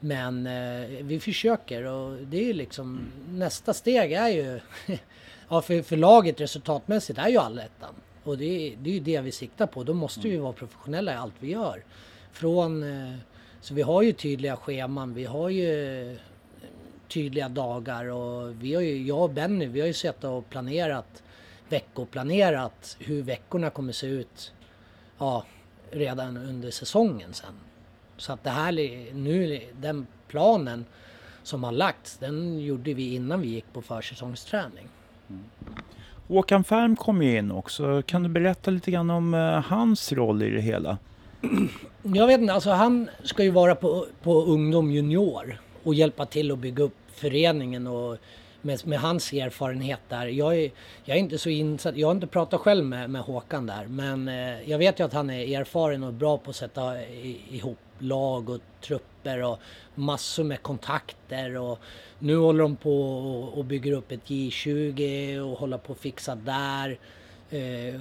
men 0.01 0.47
eh, 0.47 0.89
vi 1.03 1.21
försöker 1.21 1.85
och 1.85 2.17
det 2.17 2.51
är 2.51 2.55
liksom 2.55 3.01
nästa 3.31 3.75
steg 3.75 4.13
är 4.13 4.29
ju 4.29 4.61
ja, 5.49 5.63
för, 5.63 5.83
för 5.83 5.97
laget 5.97 6.41
resultatmässigt 6.41 7.19
är 7.19 7.29
ju 7.29 7.39
allettan. 7.39 7.95
Och 8.25 8.39
det, 8.39 8.75
det 8.79 8.91
är 8.91 8.95
ju 8.95 9.01
det 9.01 9.21
vi 9.21 9.33
siktar 9.33 9.67
på. 9.67 9.85
Då 9.85 9.95
måste 9.95 10.29
vi 10.29 10.37
vara 10.37 10.53
professionella 10.53 11.13
i 11.13 11.17
allt 11.17 11.35
vi 11.39 11.51
gör. 11.51 11.85
Från, 12.33 12.83
eh, 12.83 13.17
så 13.61 13.75
vi 13.75 13.83
har 13.83 14.03
ju 14.03 14.13
tydliga 14.13 14.57
scheman, 14.57 15.15
vi 15.15 15.25
har 15.25 15.49
ju 15.49 16.19
tydliga 17.09 17.49
dagar 17.49 18.05
och 18.05 18.63
vi 18.63 18.75
har 18.75 18.83
ju, 18.83 19.07
jag 19.07 19.23
och 19.23 19.31
Benny, 19.31 19.67
vi 19.67 19.81
har 19.81 19.87
ju 19.87 19.93
sett 19.93 20.25
och 20.25 20.51
planerat, 20.51 21.23
veckoplanerat 21.71 22.97
hur 22.99 23.23
veckorna 23.23 23.71
kommer 23.71 23.93
se 23.93 24.07
ut 24.07 24.53
ja, 25.19 25.45
redan 25.91 26.37
under 26.37 26.71
säsongen 26.71 27.33
sen. 27.33 27.55
Så 28.17 28.33
att 28.33 28.45
det 28.45 28.51
här 28.51 28.73
nu, 29.15 29.61
den 29.81 30.07
planen 30.29 30.85
som 31.43 31.65
har 31.65 31.73
lagts, 31.73 32.17
den 32.19 32.61
gjorde 32.61 32.95
vi 32.95 33.15
innan 33.15 33.41
vi 33.41 33.49
gick 33.49 33.73
på 33.73 33.83
försäsongsträning. 33.83 34.89
Mm. 35.29 35.45
Håkan 36.29 36.65
Färm 36.65 36.97
kom 36.97 37.23
ju 37.23 37.39
in 37.39 37.51
också. 37.51 38.03
Kan 38.07 38.23
du 38.23 38.29
berätta 38.29 38.71
lite 38.71 38.91
grann 38.91 39.11
om 39.11 39.35
uh, 39.35 39.61
hans 39.61 40.13
roll 40.13 40.43
i 40.43 40.51
det 40.51 40.61
hela? 40.61 40.99
Jag 42.03 42.27
vet 42.27 42.41
inte, 42.41 42.53
alltså 42.53 42.71
han 42.71 43.11
ska 43.23 43.43
ju 43.43 43.51
vara 43.51 43.75
på, 43.75 44.07
på 44.23 44.43
ungdom 44.45 44.91
junior 44.91 45.61
och 45.83 45.95
hjälpa 45.95 46.27
till 46.27 46.53
att 46.53 46.59
bygga 46.59 46.85
upp 46.85 46.97
föreningen 47.15 47.87
och 47.87 48.17
med, 48.63 48.87
med 48.87 49.01
hans 49.01 49.33
erfarenhet 49.33 50.01
där. 50.09 50.27
Jag 50.27 50.59
är, 50.59 50.71
jag 51.05 51.17
är 51.17 51.21
inte 51.21 51.39
så 51.39 51.49
insatt, 51.49 51.97
jag 51.97 52.09
har 52.09 52.15
inte 52.15 52.27
pratat 52.27 52.61
själv 52.61 52.85
med, 52.85 53.11
med 53.11 53.23
Håkan 53.23 53.67
där 53.67 53.87
men 53.87 54.29
eh, 54.29 54.71
jag 54.71 54.79
vet 54.79 55.01
ju 55.01 55.05
att 55.05 55.13
han 55.13 55.31
är 55.31 55.61
erfaren 55.61 56.05
och 56.05 56.13
bra 56.13 56.39
på 56.39 56.51
att 56.51 56.57
sätta 56.57 57.03
ihop 57.51 57.79
lag 57.99 58.51
och 58.51 58.61
trupper 58.81 59.43
och 59.43 59.59
massor 59.95 60.45
med 60.45 60.63
kontakter 60.63 61.57
och 61.57 61.79
nu 62.19 62.37
håller 62.37 62.63
de 62.63 62.77
på 62.77 63.13
och 63.55 63.65
bygger 63.65 63.93
upp 63.93 64.13
ett 64.13 64.27
J20 64.27 65.39
och 65.39 65.59
håller 65.59 65.79
på 65.79 65.93
att 65.93 65.99
fixa 65.99 66.35
där. 66.35 66.99
Eh, 67.51 68.01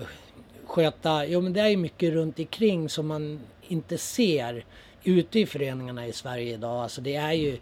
sköta, 0.66 1.25
jo 1.25 1.42
men 1.42 1.54
det 1.54 1.62
är 1.62 1.78
mycket 1.78 2.13
runt 2.13 2.39
omkring 2.39 2.89
som 2.89 3.08
man 3.08 3.39
inte 3.68 3.98
ser 3.98 4.66
ute 5.04 5.39
i 5.39 5.46
föreningarna 5.46 6.08
i 6.08 6.13
Sverige 6.13 6.54
idag. 6.54 6.84
Alltså 6.84 7.01
det 7.01 7.16
är 7.16 7.34
ju, 7.34 7.58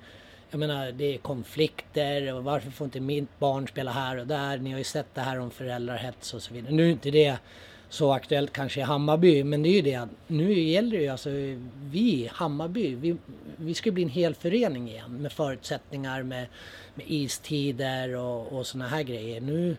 jag 0.52 0.60
menar 0.60 0.92
det 0.92 1.14
är 1.14 1.18
konflikter 1.18 2.34
och 2.34 2.44
varför 2.44 2.72
får 2.72 2.86
inte 2.86 3.00
mitt 3.00 3.40
barn 3.40 3.68
spela 3.68 3.92
här 3.92 4.18
och 4.18 4.28
där? 4.28 4.58
Ni 4.58 4.72
har 4.72 4.78
ju 4.78 4.84
sett 4.84 5.16
det 5.16 5.22
här 5.22 5.40
om 5.40 5.52
föräldrahets 5.52 6.34
och 6.34 6.42
så 6.42 6.54
vidare. 6.54 6.74
Nu 6.74 6.88
är 6.88 6.92
inte 6.92 7.12
det 7.12 7.38
så 7.90 8.14
aktuellt 8.14 8.54
kanske 8.54 8.80
i 8.80 8.84
Hammarby. 8.84 9.44
Men 9.44 9.64
det 9.64 9.70
är 9.70 9.74
ju 9.74 9.82
det 9.82 9.96
att 9.96 10.10
nu 10.28 10.60
gäller 10.60 10.98
det 10.98 11.04
ju 11.04 11.10
alltså 11.10 11.30
vi, 11.92 12.30
Hammarby, 12.34 12.96
vi, 12.96 13.18
vi 13.58 13.74
ska 13.74 13.92
bli 13.92 14.04
en 14.04 14.10
hel 14.10 14.36
förening 14.36 14.90
igen 14.90 15.22
med 15.22 15.32
förutsättningar 15.32 16.24
med, 16.24 16.48
med 16.96 17.06
istider 17.10 18.16
och, 18.16 18.54
och 18.54 18.68
såna 18.68 18.88
här 18.88 19.04
grejer. 19.04 19.42
Nu, 19.42 19.78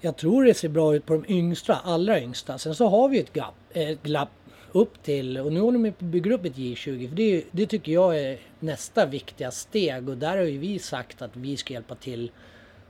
jag 0.00 0.16
tror 0.16 0.44
det 0.44 0.54
ser 0.54 0.68
bra 0.68 0.94
ut 0.94 1.06
på 1.06 1.14
de 1.14 1.32
yngsta, 1.32 1.74
allra 1.74 2.20
yngsta. 2.20 2.58
Sen 2.58 2.74
så 2.74 2.88
har 2.88 3.08
vi 3.08 3.20
ett 3.20 3.32
glapp, 3.32 3.54
ett 3.70 4.02
glapp 4.02 4.30
upp 4.72 5.02
till, 5.02 5.38
och 5.38 5.52
nu 5.52 5.60
håller 5.60 5.78
de 5.78 5.92
på 5.92 6.04
att 6.04 6.10
bygga 6.10 6.34
upp 6.34 6.44
ett 6.44 6.56
J20. 6.56 7.08
För 7.08 7.16
det, 7.16 7.44
det 7.50 7.66
tycker 7.66 7.92
jag 7.92 8.18
är 8.18 8.38
nästa 8.60 9.06
viktiga 9.06 9.50
steg 9.50 10.08
och 10.08 10.16
där 10.16 10.36
har 10.36 10.44
ju 10.44 10.58
vi 10.58 10.78
sagt 10.78 11.22
att 11.22 11.36
vi 11.36 11.56
ska 11.56 11.74
hjälpa 11.74 11.94
till 11.94 12.30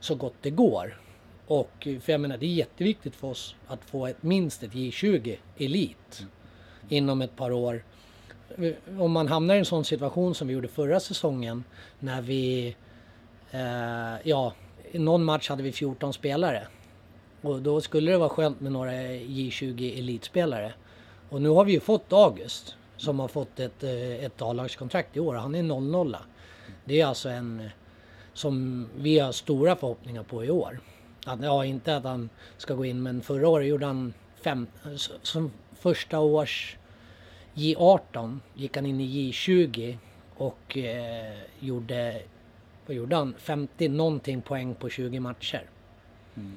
så 0.00 0.14
gott 0.14 0.34
det 0.40 0.50
går. 0.50 1.00
Och 1.46 1.88
för 2.00 2.12
jag 2.12 2.20
menar 2.20 2.38
det 2.38 2.46
är 2.46 2.54
jätteviktigt 2.54 3.16
för 3.16 3.28
oss 3.28 3.54
att 3.66 3.84
få 3.84 4.06
ett, 4.06 4.22
minst 4.22 4.62
ett 4.62 4.72
J20 4.72 5.36
Elit 5.58 6.20
mm. 6.20 6.30
inom 6.88 7.22
ett 7.22 7.36
par 7.36 7.52
år. 7.52 7.84
Om 8.98 9.12
man 9.12 9.28
hamnar 9.28 9.54
i 9.54 9.58
en 9.58 9.64
sån 9.64 9.84
situation 9.84 10.34
som 10.34 10.48
vi 10.48 10.54
gjorde 10.54 10.68
förra 10.68 11.00
säsongen 11.00 11.64
när 11.98 12.22
vi, 12.22 12.76
eh, 13.50 14.28
ja, 14.28 14.52
i 14.92 14.98
någon 14.98 15.24
match 15.24 15.48
hade 15.48 15.62
vi 15.62 15.72
14 15.72 16.12
spelare. 16.12 16.66
Och 17.42 17.62
då 17.62 17.80
skulle 17.80 18.10
det 18.10 18.18
vara 18.18 18.28
skönt 18.28 18.60
med 18.60 18.72
några 18.72 18.92
J20 18.92 19.98
elitspelare. 19.98 20.72
Och 21.30 21.42
nu 21.42 21.48
har 21.48 21.64
vi 21.64 21.72
ju 21.72 21.80
fått 21.80 22.12
August 22.12 22.76
som 22.96 23.20
har 23.20 23.28
fått 23.28 23.60
ett, 23.60 23.82
eh, 23.82 24.24
ett 24.24 24.42
A-lagskontrakt 24.42 25.16
i 25.16 25.20
år. 25.20 25.34
Han 25.34 25.54
är 25.54 25.62
0-0. 25.62 26.16
Det 26.84 27.00
är 27.00 27.06
alltså 27.06 27.28
en 27.28 27.60
eh, 27.60 27.70
som 28.32 28.86
vi 28.96 29.18
har 29.18 29.32
stora 29.32 29.76
förhoppningar 29.76 30.22
på 30.22 30.44
i 30.44 30.50
år. 30.50 30.80
Att, 31.26 31.42
ja, 31.42 31.64
inte 31.64 31.96
att 31.96 32.04
han 32.04 32.28
ska 32.56 32.74
gå 32.74 32.84
in, 32.84 33.02
men 33.02 33.22
förra 33.22 33.48
året 33.48 33.68
gjorde 33.68 33.86
han 33.86 34.14
fem, 34.42 34.66
som 35.22 35.50
första 35.74 36.18
års 36.18 36.76
J18 37.54 38.38
gick 38.54 38.76
han 38.76 38.86
in 38.86 39.00
i 39.00 39.32
J20 39.32 39.96
och 40.36 40.76
eh, 40.76 41.38
gjorde, 41.60 42.22
vad 42.86 42.96
gjorde 42.96 43.16
han? 43.16 43.34
50 43.38 43.88
någonting 43.88 44.42
poäng 44.42 44.74
på 44.74 44.88
20 44.88 45.20
matcher. 45.20 45.70
Mm. 46.36 46.56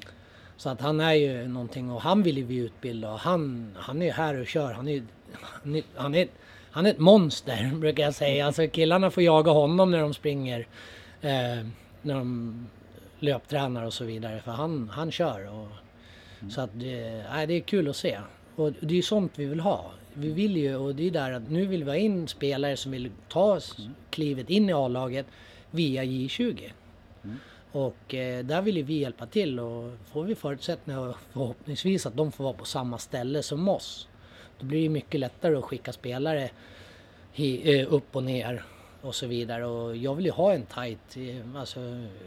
Så 0.57 0.69
att 0.69 0.81
han 0.81 0.99
är 0.99 1.13
ju 1.13 1.47
någonting 1.47 1.91
och 1.91 2.01
han 2.01 2.23
vill 2.23 2.37
ju 2.37 2.43
vi 2.43 2.55
utbilda 2.55 3.11
och 3.11 3.19
han, 3.19 3.71
han 3.75 4.01
är 4.01 4.11
här 4.11 4.39
och 4.39 4.47
kör. 4.47 4.73
Han 4.73 4.87
är, 4.87 5.03
han 5.33 5.75
är, 5.75 5.83
han 5.95 6.15
är, 6.15 6.27
han 6.71 6.85
är 6.85 6.89
ett 6.89 6.99
monster 6.99 7.71
brukar 7.75 8.03
jag 8.03 8.15
säga. 8.15 8.45
Alltså 8.45 8.67
killarna 8.67 9.11
får 9.11 9.23
jaga 9.23 9.51
honom 9.51 9.91
när 9.91 9.99
de 9.99 10.13
springer. 10.13 10.67
Eh, 11.21 11.65
när 12.01 12.15
de 12.15 12.67
löptränar 13.19 13.85
och 13.85 13.93
så 13.93 14.05
vidare. 14.05 14.41
För 14.41 14.51
han, 14.51 14.89
han 14.93 15.11
kör. 15.11 15.53
Och, 15.53 15.67
mm. 16.39 16.51
Så 16.51 16.61
att 16.61 16.69
det, 16.73 17.23
nej, 17.31 17.47
det 17.47 17.53
är 17.53 17.61
kul 17.61 17.89
att 17.89 17.95
se. 17.95 18.19
Och 18.55 18.71
det 18.79 18.93
är 18.93 18.95
ju 18.95 19.01
sånt 19.01 19.31
vi 19.35 19.45
vill 19.45 19.59
ha. 19.59 19.91
Vi 20.13 20.31
vill 20.31 20.57
ju, 20.57 20.75
och 20.75 20.95
det 20.95 21.07
är 21.07 21.11
där 21.11 21.31
att 21.31 21.49
nu 21.49 21.65
vill 21.65 21.83
vi 21.83 21.89
ha 21.89 21.97
in 21.97 22.27
spelare 22.27 22.77
som 22.77 22.91
vill 22.91 23.11
ta 23.29 23.59
klivet 24.09 24.49
in 24.49 24.69
i 24.69 24.73
A-laget 24.73 25.25
via 25.71 26.03
J20. 26.03 26.71
Mm. 27.23 27.39
Och 27.73 28.15
eh, 28.15 28.45
där 28.45 28.61
vill 28.61 28.77
ju 28.77 28.83
vi 28.83 28.99
hjälpa 28.99 29.25
till 29.25 29.59
och 29.59 29.91
får 30.11 30.23
vi 30.23 30.35
förutsättningar 30.35 31.15
förhoppningsvis 31.31 32.05
att 32.05 32.15
de 32.15 32.31
får 32.31 32.43
vara 32.43 32.53
på 32.53 32.65
samma 32.65 32.97
ställe 32.97 33.43
som 33.43 33.69
oss. 33.69 34.07
Då 34.59 34.65
blir 34.65 34.83
det 34.83 34.89
mycket 34.89 35.19
lättare 35.19 35.55
att 35.55 35.63
skicka 35.63 35.93
spelare 35.93 36.49
hi, 37.31 37.79
eh, 37.79 37.93
upp 37.93 38.15
och 38.15 38.23
ner 38.23 38.65
och 39.01 39.15
så 39.15 39.27
vidare. 39.27 39.65
Och 39.65 39.97
jag 39.97 40.15
vill 40.15 40.25
ju 40.25 40.31
ha 40.31 40.53
en 40.53 40.65
tight, 40.65 41.17
eh, 41.17 41.59
alltså 41.59 41.79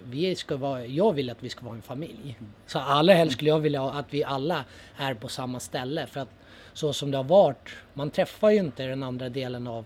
vi 0.04 0.34
ska 0.34 0.56
vara, 0.56 0.86
jag 0.86 1.12
vill 1.12 1.30
att 1.30 1.42
vi 1.42 1.48
ska 1.48 1.64
vara 1.64 1.74
en 1.74 1.82
familj. 1.82 2.38
Så 2.66 2.78
allra 2.78 3.14
helst 3.14 3.32
skulle 3.32 3.50
jag 3.50 3.60
vilja 3.60 3.82
att 3.82 4.14
vi 4.14 4.24
alla 4.24 4.64
är 4.96 5.14
på 5.14 5.28
samma 5.28 5.60
ställe. 5.60 6.06
För 6.06 6.20
att 6.20 6.30
så 6.72 6.92
som 6.92 7.10
det 7.10 7.16
har 7.16 7.24
varit, 7.24 7.68
man 7.94 8.10
träffar 8.10 8.50
ju 8.50 8.58
inte 8.58 8.86
den 8.86 9.02
andra 9.02 9.28
delen 9.28 9.66
av 9.66 9.84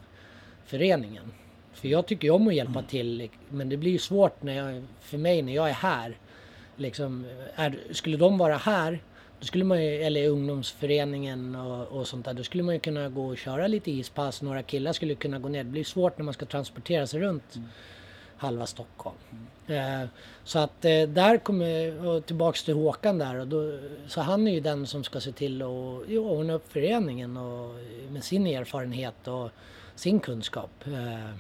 föreningen. 0.65 1.33
För 1.73 1.89
jag 1.89 2.07
tycker 2.07 2.29
ju 2.29 2.35
om 2.35 2.49
att 2.49 2.55
hjälpa 2.55 2.83
till, 2.83 3.29
men 3.49 3.69
det 3.69 3.77
blir 3.77 3.91
ju 3.91 3.99
svårt 3.99 4.43
när 4.43 4.57
jag, 4.57 4.85
för 5.01 5.19
mig 5.19 5.43
när 5.43 5.55
jag 5.55 5.69
är 5.69 5.75
här. 5.75 6.17
Liksom, 6.77 7.27
är, 7.55 7.79
skulle 7.93 8.17
de 8.17 8.39
vara 8.39 8.57
här 8.57 9.01
då 9.41 9.47
skulle 9.47 9.65
man 9.65 9.85
ju, 9.85 10.03
eller 10.03 10.29
ungdomsföreningen 10.29 11.55
och, 11.55 11.87
och, 11.87 12.07
sånt 12.07 12.25
där, 12.25 12.35
då 12.35 12.43
skulle 12.43 12.63
man 12.63 12.75
ju 12.75 12.81
kunna 12.81 13.09
gå 13.09 13.27
och 13.27 13.39
köra 13.39 13.67
lite 13.67 13.91
ispass. 13.91 14.43
Några 14.43 14.63
killar 14.63 14.93
skulle 14.93 15.15
kunna 15.15 15.39
gå 15.39 15.49
ner. 15.49 15.65
Det 15.65 15.71
blir 15.71 15.85
svårt 15.85 16.19
när 16.19 16.25
man 16.25 16.35
ska 16.35 16.47
transportera 16.47 17.07
sig 17.07 17.21
runt 17.21 17.57
mm. 17.57 17.69
halva 18.37 18.67
Stockholm. 18.67 19.17
Mm. 19.67 20.03
Eh, 20.03 20.09
så 20.45 20.59
att 20.59 20.85
eh, 20.85 21.03
där 21.03 21.37
kommer, 21.37 21.67
jag... 22.05 22.27
tillbaks 22.27 22.65
till 22.65 22.75
Håkan 22.75 23.19
där, 23.19 23.35
och 23.35 23.47
då, 23.47 23.79
så 24.07 24.21
han 24.21 24.49
är 24.49 24.53
ju 24.53 24.61
den 24.61 24.87
som 24.87 25.05
ska 25.05 25.21
se 25.21 25.33
till 25.33 25.63
att 25.63 25.69
ordna 26.09 26.53
upp 26.53 26.73
föreningen 26.73 27.37
och, 27.37 27.75
med 28.11 28.25
sin 28.25 28.47
erfarenhet 28.47 29.29
och 29.29 29.51
sin 29.95 30.21
kunskap. 30.21 30.71
Eh, 30.87 31.35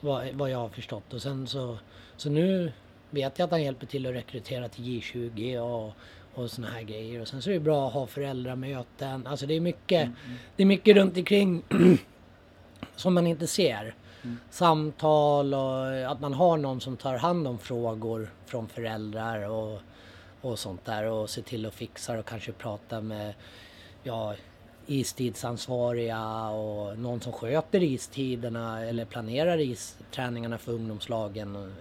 vad, 0.00 0.28
vad 0.32 0.50
jag 0.50 0.58
har 0.58 0.68
förstått. 0.68 1.12
Och 1.12 1.22
sen 1.22 1.46
så, 1.46 1.78
så 2.16 2.30
nu 2.30 2.72
vet 3.10 3.38
jag 3.38 3.46
att 3.46 3.50
han 3.50 3.62
hjälper 3.62 3.86
till 3.86 4.06
att 4.06 4.14
rekrytera 4.14 4.68
till 4.68 4.84
J20 4.84 5.58
och 5.58 5.94
och 6.38 6.50
såna 6.50 6.68
här 6.68 6.82
grejer. 6.82 7.20
Och 7.20 7.28
sen 7.28 7.42
så 7.42 7.50
är 7.50 7.54
det 7.54 7.60
bra 7.60 7.86
att 7.86 7.92
ha 7.92 8.06
föräldramöten. 8.06 9.26
Alltså 9.26 9.46
det 9.46 9.54
är 9.54 9.60
mycket, 9.60 10.02
mm, 10.02 10.16
mm. 10.26 10.38
Det 10.56 10.62
är 10.62 10.66
mycket 10.66 10.96
runt 10.96 11.16
omkring 11.16 11.62
som 12.96 13.14
man 13.14 13.26
inte 13.26 13.46
ser. 13.46 13.94
Mm. 14.22 14.38
Samtal 14.50 15.54
och 15.54 16.10
att 16.10 16.20
man 16.20 16.34
har 16.34 16.56
någon 16.56 16.80
som 16.80 16.96
tar 16.96 17.16
hand 17.16 17.48
om 17.48 17.58
frågor 17.58 18.30
från 18.46 18.68
föräldrar 18.68 19.48
och, 19.48 19.80
och 20.40 20.58
sånt 20.58 20.84
där 20.84 21.04
och 21.04 21.30
ser 21.30 21.42
till 21.42 21.66
att 21.66 21.74
fixa 21.74 22.18
och 22.18 22.26
kanske 22.26 22.52
prata 22.52 23.00
med 23.00 23.34
ja, 24.02 24.34
istidsansvariga 24.88 26.48
och 26.48 26.98
någon 26.98 27.20
som 27.20 27.32
sköter 27.32 27.82
istiderna 27.82 28.84
eller 28.84 29.04
planerar 29.04 29.60
isträningarna 29.60 30.58
för 30.58 30.72
ungdomslagen 30.72 31.72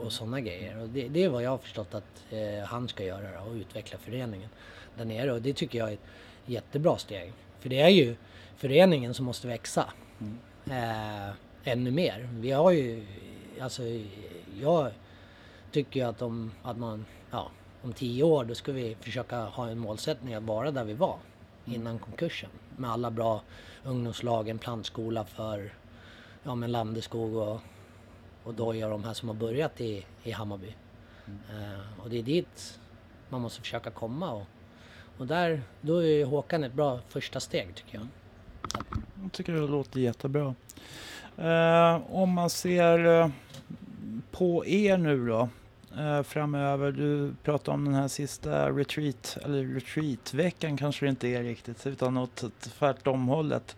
och 0.00 0.12
sådana 0.12 0.40
grejer. 0.40 0.82
Och 0.82 0.88
det, 0.88 1.08
det, 1.08 1.24
är 1.24 1.28
vad 1.28 1.42
jag 1.42 1.50
har 1.50 1.58
förstått 1.58 1.94
att 1.94 2.24
eh, 2.30 2.64
han 2.64 2.88
ska 2.88 3.04
göra 3.04 3.42
och 3.42 3.54
utveckla 3.54 3.98
föreningen 3.98 4.48
där 4.96 5.04
nere. 5.04 5.32
Och 5.32 5.42
det 5.42 5.52
tycker 5.52 5.78
jag 5.78 5.88
är 5.88 5.92
ett 5.92 6.06
jättebra 6.46 6.98
steg. 6.98 7.32
För 7.60 7.68
det 7.68 7.80
är 7.80 7.88
ju 7.88 8.16
föreningen 8.56 9.14
som 9.14 9.24
måste 9.24 9.46
växa 9.46 9.92
mm. 10.20 10.38
eh, 10.70 11.34
ännu 11.64 11.90
mer. 11.90 12.28
Vi 12.32 12.50
har 12.50 12.70
ju, 12.70 13.06
alltså 13.60 13.82
jag 14.60 14.90
tycker 15.72 16.00
ju 16.00 16.06
att 16.06 16.22
om, 16.22 16.52
att 16.62 16.78
man, 16.78 17.04
ja, 17.30 17.50
om 17.82 17.92
tio 17.92 18.22
år 18.22 18.44
då 18.44 18.54
ska 18.54 18.72
vi 18.72 18.96
försöka 19.00 19.36
ha 19.36 19.68
en 19.68 19.78
målsättning 19.78 20.34
att 20.34 20.42
vara 20.42 20.70
där 20.70 20.84
vi 20.84 20.94
var 20.94 21.08
mm 21.14 21.27
innan 21.74 21.98
konkursen. 21.98 22.50
Med 22.76 22.90
alla 22.90 23.10
bra 23.10 23.42
ungdomslag, 23.84 24.48
en 24.48 24.58
plantskola 24.58 25.24
för 25.24 25.74
ja, 26.42 26.54
men 26.54 26.72
Landeskog 26.72 27.36
och 27.36 27.60
och 28.48 28.54
Doja 28.54 28.88
de 28.88 29.04
här 29.04 29.14
som 29.14 29.28
har 29.28 29.36
börjat 29.36 29.80
i, 29.80 30.06
i 30.22 30.30
Hammarby. 30.30 30.74
Mm. 31.26 31.64
Uh, 31.64 32.02
och 32.02 32.10
det 32.10 32.18
är 32.18 32.22
dit 32.22 32.78
man 33.28 33.40
måste 33.40 33.60
försöka 33.60 33.90
komma 33.90 34.32
och, 34.32 34.46
Och 35.18 35.26
där, 35.26 35.62
då 35.80 36.04
är 36.04 36.24
Håkan 36.24 36.64
ett 36.64 36.72
bra 36.72 37.00
första 37.08 37.40
steg 37.40 37.74
tycker 37.74 37.98
jag. 37.98 38.06
Jag 39.22 39.32
tycker 39.32 39.52
det 39.52 39.60
låter 39.60 40.00
jättebra. 40.00 40.54
Eh, 41.36 42.00
om 42.10 42.30
man 42.30 42.50
ser 42.50 43.20
eh, 43.20 43.28
på 44.30 44.66
er 44.66 44.96
nu 44.96 45.26
då 45.26 45.48
eh, 45.98 46.22
framöver. 46.22 46.92
Du 46.92 47.34
pratar 47.42 47.72
om 47.72 47.84
den 47.84 47.94
här 47.94 48.08
sista 48.08 48.70
retreat, 48.70 49.38
eller 49.44 49.64
retreatveckan 49.64 50.76
kanske 50.76 51.06
det 51.06 51.10
inte 51.10 51.28
är 51.28 51.42
riktigt 51.42 51.86
utan 51.86 52.16
åt 52.16 52.44
tvärtom 52.60 53.28
hållet. 53.28 53.76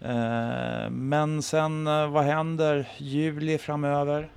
Eh, 0.00 0.90
men 0.90 1.42
sen 1.42 1.86
eh, 1.86 2.10
vad 2.10 2.24
händer 2.24 2.88
juli 2.98 3.58
framöver? 3.58 4.28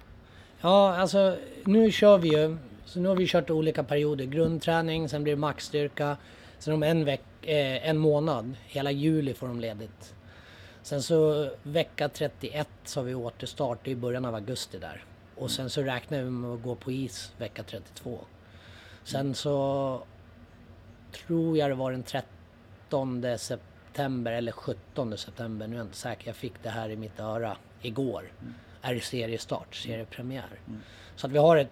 Ja, 0.62 0.96
alltså 0.98 1.38
nu 1.64 1.92
kör 1.92 2.18
vi 2.18 2.30
ju. 2.30 2.58
Så 2.86 3.00
nu 3.00 3.10
har 3.10 3.16
vi 3.16 3.28
kört 3.28 3.50
olika 3.50 3.84
perioder. 3.84 4.26
Grundträning, 4.26 5.10
sen 5.10 5.24
blir 5.24 5.34
det 5.34 5.40
maxstyrka. 5.40 6.18
Sen 6.60 6.74
om 6.74 6.84
en, 6.84 7.06
veck, 7.06 7.22
eh, 7.42 7.90
en 7.90 7.98
månad, 7.98 8.56
hela 8.66 8.92
juli 8.92 9.34
får 9.34 9.48
de 9.48 9.60
ledigt. 9.60 10.14
Sen 10.82 11.04
så 11.04 11.50
vecka 11.64 12.10
31 12.10 12.68
så 12.84 13.00
har 13.00 13.06
vi 13.06 13.16
återstart 13.16 13.88
i 13.88 13.96
början 13.96 14.26
av 14.26 14.36
augusti 14.36 14.78
där. 14.78 15.04
Och 15.40 15.52
sen 15.52 15.70
så 15.70 15.82
räknar 15.82 16.22
vi 16.24 16.30
med 16.30 16.52
att 16.52 16.64
gå 16.64 16.76
på 16.76 16.92
is 16.92 17.34
vecka 17.38 17.64
32. 17.64 18.20
Sen 19.04 19.36
så 19.36 20.04
tror 21.12 21.58
jag 21.58 21.70
det 21.70 21.76
var 21.76 21.92
den 21.92 22.04
13 22.04 23.26
september 23.38 24.32
eller 24.32 24.52
17 24.52 25.18
september, 25.18 25.68
nu 25.68 25.74
är 25.74 25.78
jag 25.78 25.86
inte 25.86 25.98
säker. 25.98 26.28
Jag 26.28 26.36
fick 26.36 26.54
det 26.64 26.70
här 26.70 26.90
i 26.90 26.96
mitt 26.96 27.20
öra 27.20 27.58
igår. 27.82 28.32
Är 28.82 28.94
det 28.94 29.02
seriestart, 29.02 29.76
seriepremiär. 29.76 30.60
Så 31.16 31.28
att 31.28 31.34
vi 31.34 31.38
har 31.38 31.58
ett, 31.58 31.72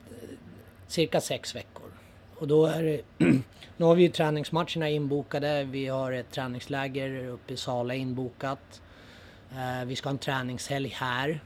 cirka 0.88 1.21
sex 1.21 1.55
veckor. 1.55 1.91
Och 2.36 2.47
då 2.47 2.65
är 2.65 2.83
det, 2.83 3.01
nu 3.77 3.86
har 3.86 3.95
vi 3.95 4.03
ju 4.03 4.09
träningsmatcherna 4.09 4.89
inbokade. 4.89 5.63
Vi 5.63 5.88
har 5.88 6.12
ett 6.12 6.31
träningsläger 6.31 7.27
uppe 7.27 7.53
i 7.53 7.57
Sala 7.57 7.93
inbokat. 7.93 8.81
Eh, 9.51 9.86
vi 9.86 9.95
ska 9.95 10.09
ha 10.09 10.12
en 10.12 10.17
träningshelg 10.17 10.89
här. 10.89 11.39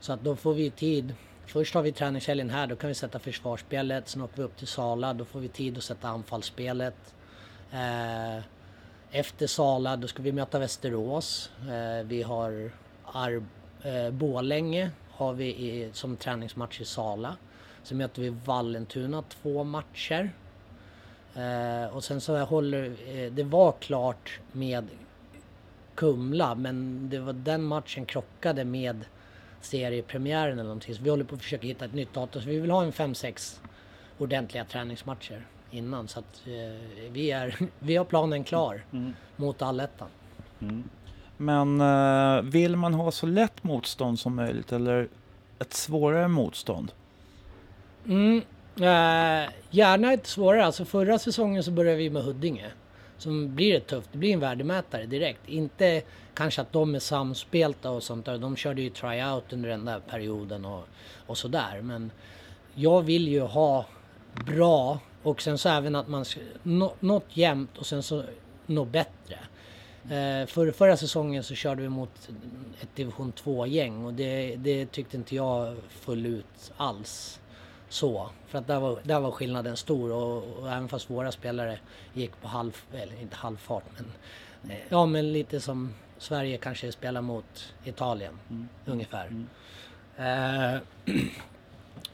Så 0.00 0.12
att 0.12 0.24
då 0.24 0.36
får 0.36 0.54
vi 0.54 0.70
tid. 0.70 1.14
Först 1.52 1.74
har 1.74 1.82
vi 1.82 1.92
träningshelgen 1.92 2.50
här, 2.50 2.66
då 2.66 2.76
kan 2.76 2.88
vi 2.88 2.94
sätta 2.94 3.18
försvarsspelet. 3.18 4.08
Sen 4.08 4.22
åker 4.22 4.36
vi 4.36 4.42
upp 4.42 4.56
till 4.56 4.66
Sala, 4.66 5.14
då 5.14 5.24
får 5.24 5.40
vi 5.40 5.48
tid 5.48 5.78
att 5.78 5.84
sätta 5.84 6.08
anfallsspelet. 6.08 7.14
Eh, 7.72 8.44
efter 9.10 9.46
Sala, 9.46 9.96
då 9.96 10.08
ska 10.08 10.22
vi 10.22 10.32
möta 10.32 10.58
Västerås. 10.58 11.50
Eh, 11.60 12.06
vi 12.06 12.22
har 12.22 12.70
Ar 13.04 13.42
eh, 13.82 14.10
Bålänge 14.10 14.90
har 15.10 15.32
vi 15.32 15.46
i, 15.46 15.90
som 15.92 16.16
träningsmatch 16.16 16.80
i 16.80 16.84
Sala. 16.84 17.36
Sen 17.82 17.98
möter 17.98 18.22
vi 18.22 18.28
Vallentuna 18.28 19.22
två 19.22 19.64
matcher. 19.64 20.30
Eh, 21.34 21.96
och 21.96 22.04
sen 22.04 22.20
så 22.20 22.38
håller, 22.38 22.84
eh, 22.84 23.32
det 23.32 23.44
var 23.44 23.72
klart 23.72 24.40
med 24.52 24.88
Kumla 25.94 26.54
men 26.54 27.08
det 27.10 27.18
var 27.18 27.32
den 27.32 27.62
matchen 27.62 28.06
krockade 28.06 28.64
med 28.64 29.04
seriepremiären 29.64 30.52
eller 30.52 30.62
någonting. 30.62 30.94
Så 30.94 31.02
vi 31.02 31.10
håller 31.10 31.24
på 31.24 31.34
att 31.34 31.42
försöka 31.42 31.66
hitta 31.66 31.84
ett 31.84 31.94
nytt 31.94 32.14
datum. 32.14 32.42
Så 32.42 32.48
vi 32.48 32.58
vill 32.58 32.70
ha 32.70 32.82
en 32.82 32.92
5-6 32.92 33.60
ordentliga 34.18 34.64
träningsmatcher 34.64 35.46
innan. 35.70 36.08
Så 36.08 36.18
att 36.18 36.42
eh, 36.46 37.10
vi, 37.10 37.30
är, 37.30 37.56
vi 37.78 37.96
har 37.96 38.04
planen 38.04 38.44
klar 38.44 38.84
Mm. 38.92 39.14
mot 39.36 39.62
allettan. 39.62 40.08
Men 41.36 41.80
eh, 41.80 42.42
vill 42.50 42.76
man 42.76 42.94
ha 42.94 43.10
så 43.10 43.26
lätt 43.26 43.64
motstånd 43.64 44.18
som 44.18 44.36
möjligt 44.36 44.72
eller 44.72 45.08
ett 45.58 45.72
svårare 45.74 46.28
motstånd? 46.28 46.92
Mm. 48.06 48.42
Eh, 48.76 49.50
gärna 49.70 50.12
ett 50.12 50.26
svårare. 50.26 50.64
Alltså 50.66 50.84
förra 50.84 51.18
säsongen 51.18 51.62
så 51.64 51.70
började 51.70 51.96
vi 51.96 52.10
med 52.10 52.22
Huddinge. 52.22 52.66
Som 53.22 53.54
blir 53.54 53.72
det 53.72 53.80
tufft. 53.80 54.08
Det 54.12 54.18
blir 54.18 54.32
en 54.32 54.40
värdemätare 54.40 55.06
direkt. 55.06 55.48
Inte 55.48 56.02
kanske 56.34 56.60
att 56.60 56.72
de 56.72 56.94
är 56.94 56.98
samspelta 56.98 57.90
och 57.90 58.02
sånt 58.02 58.26
där. 58.26 58.38
De 58.38 58.56
körde 58.56 58.82
ju 58.82 58.90
tryout 58.90 59.52
under 59.52 59.68
den 59.68 59.84
där 59.84 60.00
perioden 60.00 60.64
och, 60.64 60.84
och 61.26 61.38
sådär. 61.38 61.80
Men 61.82 62.10
jag 62.74 63.02
vill 63.02 63.28
ju 63.28 63.40
ha 63.40 63.86
bra 64.46 64.98
och 65.22 65.42
sen 65.42 65.58
så 65.58 65.68
även 65.68 65.94
att 65.94 66.08
man 66.08 66.24
nå, 66.62 66.94
något 67.00 67.36
jämnt 67.36 67.78
och 67.78 67.86
sen 67.86 68.02
så 68.02 68.24
något 68.66 68.88
bättre. 68.88 69.38
Eh, 70.04 70.46
för, 70.46 70.70
förra 70.70 70.96
säsongen 70.96 71.42
så 71.42 71.54
körde 71.54 71.82
vi 71.82 71.88
mot 71.88 72.28
ett 72.80 72.96
division 72.96 73.32
2-gäng 73.32 74.04
och 74.04 74.14
det, 74.14 74.56
det 74.56 74.86
tyckte 74.86 75.16
inte 75.16 75.36
jag 75.36 75.76
föll 75.88 76.26
ut 76.26 76.72
alls 76.76 77.40
så. 77.92 78.30
För 78.46 78.58
att 78.58 78.66
där 78.66 78.80
var, 78.80 78.98
där 79.02 79.20
var 79.20 79.30
skillnaden 79.30 79.76
stor 79.76 80.12
och, 80.12 80.58
och 80.58 80.68
även 80.68 80.88
fast 80.88 81.10
våra 81.10 81.32
spelare 81.32 81.78
gick 82.14 82.40
på 82.40 82.48
halv, 82.48 82.76
eller 82.92 83.20
inte 83.20 83.36
halvfart 83.36 83.84
men 83.94 84.70
eh, 84.70 84.78
ja 84.88 85.06
men 85.06 85.32
lite 85.32 85.60
som 85.60 85.94
Sverige 86.18 86.56
kanske 86.56 86.92
spelar 86.92 87.20
mot 87.20 87.74
Italien 87.84 88.38
ungefär. 88.86 89.46
Eh, 90.16 90.80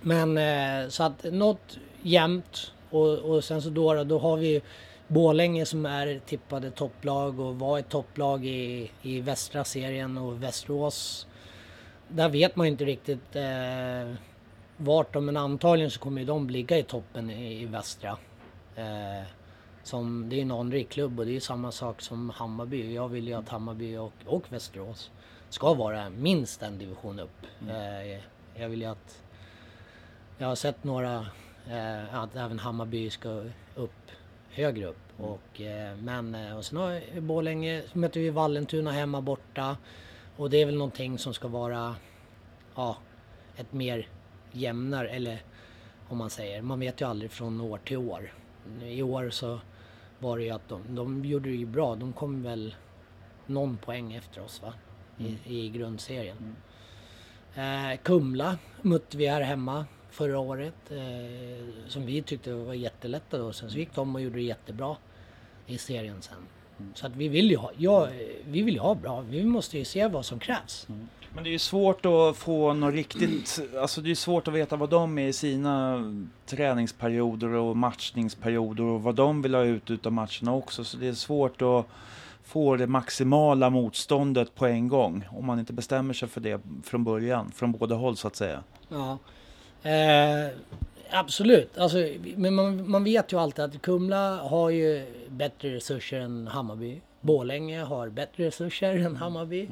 men 0.01 0.39
eh, 0.39 0.89
så 0.89 1.03
att 1.03 1.25
något 1.25 1.79
jämnt 2.03 2.73
och, 2.91 3.19
och 3.19 3.45
sen 3.45 3.63
så 3.63 3.71
då, 3.71 4.05
då 4.05 4.19
har 4.19 4.37
vi 4.37 4.63
Borlänge 5.09 5.67
som 5.67 5.87
är 5.87 6.21
tippade 6.27 6.71
topplag 6.71 7.41
och 7.41 7.59
var 7.59 7.79
ett 7.79 7.89
topplag 7.89 8.47
i, 8.47 8.91
i 9.03 9.21
västra 9.21 9.65
serien 9.65 10.19
och 10.19 10.43
Västerås. 10.43 11.27
Där 12.09 12.29
vet 12.29 12.57
man 12.57 12.67
ju 12.67 12.71
inte 12.71 12.85
riktigt 12.85 13.37
eh, 13.37 14.15
vart 14.79 15.13
de, 15.13 15.25
men 15.25 15.37
antagligen 15.37 15.91
så 15.91 16.01
kommer 16.01 16.25
de 16.25 16.51
ligga 16.51 16.79
i 16.79 16.83
toppen 16.83 17.31
i, 17.31 17.63
i 17.63 17.67
västra. 17.67 18.19
Eh, 18.77 19.27
som, 19.83 20.29
det 20.29 20.37
är 20.37 20.43
en 20.43 20.51
anrik 20.51 20.89
klubb 20.89 21.19
och 21.19 21.27
det 21.27 21.37
är 21.37 21.41
samma 21.41 21.73
sak 21.73 22.01
som 22.01 22.31
Hammarby. 22.31 22.95
Jag 22.95 23.09
vill 23.09 23.29
ju 23.29 23.35
att 23.35 23.49
Hammarby 23.49 23.97
och, 23.97 24.13
och 24.27 24.53
Västerås 24.53 25.11
ska 25.49 25.75
vara 25.75 26.11
minst 26.11 26.63
en 26.63 26.79
division 26.79 27.21
upp. 27.21 27.47
Eh, 27.69 28.21
jag 28.61 28.69
vill 28.69 28.81
ju 28.81 28.87
att... 28.87 29.23
Jag 30.39 30.49
har 30.49 30.55
sett 30.55 30.85
några, 30.85 31.27
eh, 31.71 32.15
att 32.15 32.37
även 32.37 32.59
Hammarby 32.59 33.11
ska 33.11 33.45
upp 33.75 34.11
högre 34.51 34.87
upp. 34.87 35.21
Och, 35.21 35.61
eh, 35.61 35.97
men, 35.97 36.35
eh, 36.35 36.57
och 36.57 36.65
sen 36.65 36.79
har 36.79 37.01
vi 37.15 37.21
Borlänge, 37.21 37.83
möter 37.93 38.21
vi 38.21 38.31
Vallentuna 38.31 38.91
hemma 38.93 39.21
borta. 39.21 39.77
Och 40.37 40.51
det 40.51 40.63
är 40.63 40.67
väl 40.67 40.77
någonting 40.77 41.19
som 41.19 41.35
ska 41.35 41.49
vara 41.49 41.97
ja, 42.75 42.97
ett 43.57 43.73
mer 43.73 44.09
jämnare, 44.59 45.09
eller 45.09 45.43
om 46.09 46.19
man 46.19 46.31
säger, 46.31 46.63
man 46.63 46.81
vet 46.81 47.01
ju 47.01 47.09
aldrig 47.09 47.31
från 47.31 47.61
år 47.61 47.79
till 47.85 47.97
år. 47.97 48.33
I 48.83 49.03
år 49.03 49.31
så 49.31 49.61
var 50.19 50.39
det 50.39 50.45
ju 50.45 50.51
att 50.51 50.69
de, 50.69 50.95
de 50.95 51.25
gjorde 51.25 51.49
det 51.49 51.57
ju 51.57 51.67
bra, 51.67 51.95
de 51.95 52.13
kom 52.13 52.43
väl 52.43 52.75
någon 53.47 53.77
poäng 53.77 54.13
efter 54.15 54.45
oss 54.45 54.63
va? 54.63 54.73
I, 55.19 55.39
i 55.45 55.69
grundserien. 55.69 56.57
Eh, 57.55 57.99
Kumla 58.03 58.59
mötte 58.83 59.17
vi 59.17 59.27
här 59.27 59.41
hemma 59.41 59.87
förra 60.11 60.39
året 60.39 60.91
eh, 60.91 61.89
som 61.89 62.07
vi 62.07 62.23
tyckte 62.23 62.53
var 62.53 62.75
jättelätta 62.75 63.39
då. 63.39 63.53
Sen 63.53 63.71
så 63.71 63.79
gick 63.79 63.95
de 63.95 64.15
och 64.15 64.21
gjorde 64.21 64.37
det 64.37 64.43
jättebra 64.43 64.97
i 65.67 65.79
serien 65.79 66.23
sen. 66.23 66.47
Så 66.95 67.07
att 67.07 67.17
vi 67.17 67.29
vill 67.29 67.51
ju 67.51 67.57
ha, 67.57 67.71
ja, 67.77 68.09
vi 68.47 68.63
vill 68.63 68.79
ha 68.79 68.95
bra, 68.95 69.21
vi 69.21 69.45
måste 69.45 69.79
ju 69.79 69.85
se 69.85 70.09
vad 70.09 70.25
som 70.25 70.39
krävs. 70.39 70.87
Men 71.35 71.45
det 71.45 71.51
är 71.51 71.53
ju 71.53 71.59
svårt 71.59 72.07
att 72.07 72.37
få 72.37 72.73
något 72.73 72.95
riktigt, 72.95 73.61
alltså 73.81 74.01
det 74.01 74.11
är 74.11 74.15
svårt 74.15 74.49
att 74.49 74.55
veta 74.55 74.77
vad 74.77 74.91
de 74.91 75.19
är 75.19 75.29
i 75.29 75.33
sina 75.33 76.03
träningsperioder 76.47 77.49
och 77.49 77.77
matchningsperioder 77.77 78.85
och 78.85 79.03
vad 79.03 79.15
de 79.15 79.43
vill 79.43 79.55
ha 79.55 79.63
ut 79.63 79.91
utav 79.91 80.13
matcherna 80.13 80.55
också. 80.55 80.85
Så 80.85 80.97
det 80.97 81.09
är 81.09 81.13
svårt 81.13 81.63
att 81.63 81.87
få 82.45 82.77
det 82.77 82.87
maximala 82.87 83.71
motståndet 83.71 84.55
på 84.55 84.67
en 84.67 84.89
gång 84.89 85.25
om 85.31 85.47
man 85.47 85.59
inte 85.59 85.73
bestämmer 85.73 86.15
sig 86.15 86.29
för 86.29 86.41
det 86.41 86.61
från 86.85 87.05
början, 87.05 87.53
från 87.55 87.73
båda 87.73 87.95
håll 87.95 88.17
så 88.17 88.29
att 88.29 88.37
säga. 88.37 88.63
Ja. 88.89 89.19
Eh, 89.83 90.51
absolut, 91.11 91.79
alltså, 91.79 91.97
men 92.37 92.55
man, 92.55 92.91
man 92.91 93.05
vet 93.05 93.33
ju 93.33 93.41
alltid 93.41 93.65
att 93.65 93.83
Kumla 93.83 94.37
har 94.37 94.71
ju 94.71 95.07
bättre 95.29 95.75
resurser 95.75 96.21
än 96.21 96.47
Hammarby. 96.47 97.01
Borlänge 97.21 97.83
har 97.83 98.09
bättre 98.09 98.47
resurser 98.47 98.97
än 98.97 99.17
Hammarby. 99.17 99.69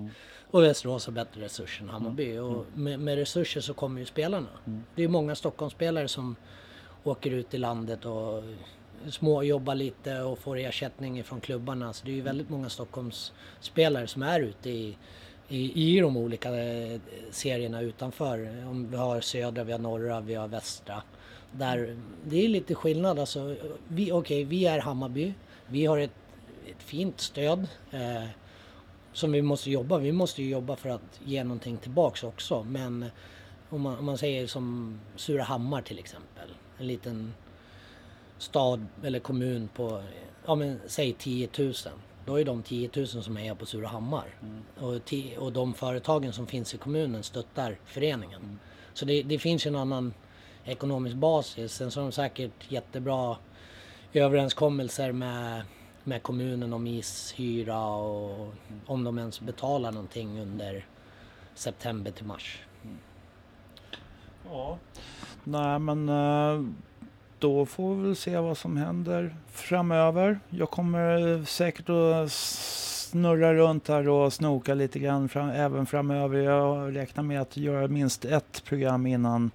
Och 0.51 0.63
Västerås 0.63 1.07
har 1.07 1.13
bättre 1.13 1.41
resurser 1.41 1.83
än 1.83 1.89
Hammarby. 1.89 2.39
Och 2.39 2.67
med, 2.75 3.01
med 3.01 3.17
resurser 3.17 3.61
så 3.61 3.75
kommer 3.75 4.01
ju 4.01 4.07
spelarna. 4.07 4.49
Det 4.95 5.05
är 5.05 5.09
många 5.09 5.35
Stockholmsspelare 5.35 6.09
som 6.09 6.37
åker 7.05 7.31
ut 7.31 7.55
i 7.55 7.59
landet 7.59 8.05
och 8.05 8.43
småjobbar 9.11 9.75
lite 9.75 10.21
och 10.21 10.39
får 10.39 10.59
ersättning 10.59 11.25
från 11.25 11.41
klubbarna. 11.41 11.93
Så 11.93 12.05
det 12.05 12.11
är 12.11 12.15
ju 12.15 12.21
väldigt 12.21 12.51
många 12.51 12.69
Stockholmsspelare 12.69 14.07
som 14.07 14.23
är 14.23 14.41
ute 14.41 14.71
i, 14.71 14.97
i, 15.49 15.97
i 15.97 16.01
de 16.01 16.17
olika 16.17 16.57
eh, 16.57 17.01
serierna 17.31 17.81
utanför. 17.81 18.67
Om 18.67 18.91
vi 18.91 18.97
har 18.97 19.21
södra, 19.21 19.65
vi 19.65 19.73
har 19.73 19.79
norra, 19.79 20.21
vi 20.21 20.35
har 20.35 20.49
västra. 20.49 21.03
Där, 21.59 21.97
det 22.25 22.45
är 22.45 22.49
lite 22.49 22.75
skillnad 22.75 23.19
alltså. 23.19 23.57
Vi, 23.89 24.13
Okej, 24.13 24.45
vi 24.45 24.67
är 24.67 24.79
Hammarby. 24.79 25.35
Vi 25.67 25.87
har 25.87 25.99
ett, 25.99 26.15
ett 26.67 26.83
fint 26.83 27.21
stöd 27.21 27.67
eh, 27.91 28.25
som 29.13 29.33
vi 29.33 29.43
måste 29.43 29.71
jobba. 29.71 29.99
Vi 29.99 30.13
måste 30.13 30.43
ju 30.43 30.51
jobba 30.51 30.77
för 30.77 30.89
att 30.89 31.21
ge 31.25 31.45
någonting 31.45 31.77
tillbaks 31.77 32.25
också. 32.25 32.63
Men 32.63 33.05
om 33.69 33.81
man, 33.81 33.99
om 33.99 34.05
man 34.05 34.19
säger 34.19 34.47
som 34.47 34.99
Surahammar 35.17 35.83
till 35.83 35.99
exempel. 35.99 36.49
En 36.79 36.87
liten 36.87 37.35
stad 38.39 38.87
eller 39.05 39.19
kommun 39.19 39.69
på, 39.75 40.03
ja 40.47 40.55
men 40.55 40.81
säg 40.87 41.13
10 41.13 41.49
000. 41.59 41.73
Då 42.27 42.41
är 42.41 42.45
de 42.45 42.63
10 42.63 42.91
000 42.97 43.07
som 43.07 43.39
är 43.39 43.55
på 43.55 43.67
Surahammar. 43.67 44.35
Mm. 44.43 44.63
Och, 44.77 45.45
och 45.45 45.53
de 45.53 45.75
företagen 45.75 46.33
som 46.33 46.47
finns 46.47 46.75
i 46.75 46.79
kommunen 46.79 47.23
stöttar 47.23 47.79
föreningen. 47.85 48.43
Mm. 48.43 48.59
Så 48.95 49.05
det, 49.05 49.23
det 49.23 49.39
finns 49.39 49.67
en 49.67 49.77
annan 49.77 50.15
ekonomisk 50.67 51.17
basis. 51.17 51.73
Sen 51.73 51.91
så 51.91 52.01
har 52.01 52.05
de 52.05 52.13
säkert 52.13 52.73
jättebra 52.73 53.37
överenskommelser 54.13 55.13
med, 55.13 55.63
med 56.05 56.23
kommunen 56.23 56.73
om 56.73 56.87
ishyra 56.87 57.87
och 57.87 58.55
om 58.87 59.05
de 59.05 59.19
ens 59.19 59.41
betalar 59.41 59.93
någonting 59.93 60.41
under 60.41 60.87
september 61.55 62.11
till 62.11 62.27
mars. 62.27 62.59
Mm. 62.85 62.99
Ja, 64.51 64.79
nej 65.45 65.79
men 65.79 66.09
eh, 66.09 66.65
då 67.39 67.67
får 67.67 67.95
vi 67.95 68.03
väl 68.03 68.17
se 68.17 68.39
vad 68.39 68.59
som 68.59 68.77
händer 68.77 69.37
framöver. 69.49 70.41
Jag 70.51 70.71
kommer 70.71 71.45
säkert 71.45 71.89
att 71.89 72.33
snurra 72.33 73.55
runt 73.55 73.89
här 73.89 74.09
och 74.09 74.33
snoka 74.33 74.75
lite 74.75 74.99
grann 74.99 75.29
fram, 75.29 75.49
även 75.51 75.87
framöver. 75.87 76.39
Jag 76.39 76.97
räknar 76.97 77.25
med 77.25 77.41
att 77.41 77.57
göra 77.57 77.89
minst 77.89 78.25
ett 78.25 78.65
program 78.65 79.07
innan 79.07 79.51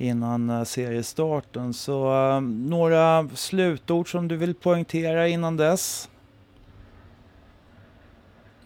innan 0.00 0.50
eh, 0.50 0.64
seriestarten. 0.64 1.74
Så 1.74 2.12
äh, 2.34 2.40
några 2.40 3.28
slutord 3.34 4.10
som 4.10 4.28
du 4.28 4.36
vill 4.36 4.54
poängtera 4.54 5.28
innan 5.28 5.56
dess? 5.56 6.10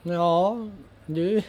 Ja, 0.02 0.68
du, 1.06 1.42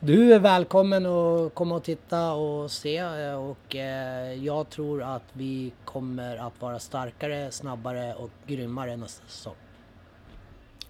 du 0.00 0.34
är 0.34 0.38
välkommen 0.38 1.06
att 1.06 1.54
komma 1.54 1.74
och 1.74 1.82
titta 1.82 2.32
och 2.32 2.70
se 2.70 2.96
eh, 2.96 3.34
och 3.34 3.76
eh, 3.76 4.44
jag 4.44 4.70
tror 4.70 5.02
att 5.02 5.24
vi 5.32 5.72
kommer 5.84 6.36
att 6.36 6.60
vara 6.60 6.78
starkare, 6.78 7.50
snabbare 7.50 8.14
och 8.14 8.30
grymmare 8.46 8.96
nästa 8.96 9.26
säsong. 9.26 9.54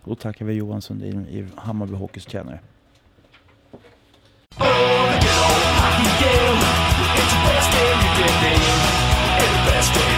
Då 0.05 0.15
tackar 0.15 0.45
vi 0.45 0.53
Johan 0.53 0.83
Sundin 0.83 1.27
i 1.27 1.47
Hammarby 1.57 1.95
Hockeys 1.95 2.27
tränare. 2.27 2.61
still 7.71 7.93
you 8.03 8.11
give 8.19 8.37
me. 8.43 8.55
Investing. 9.47 10.10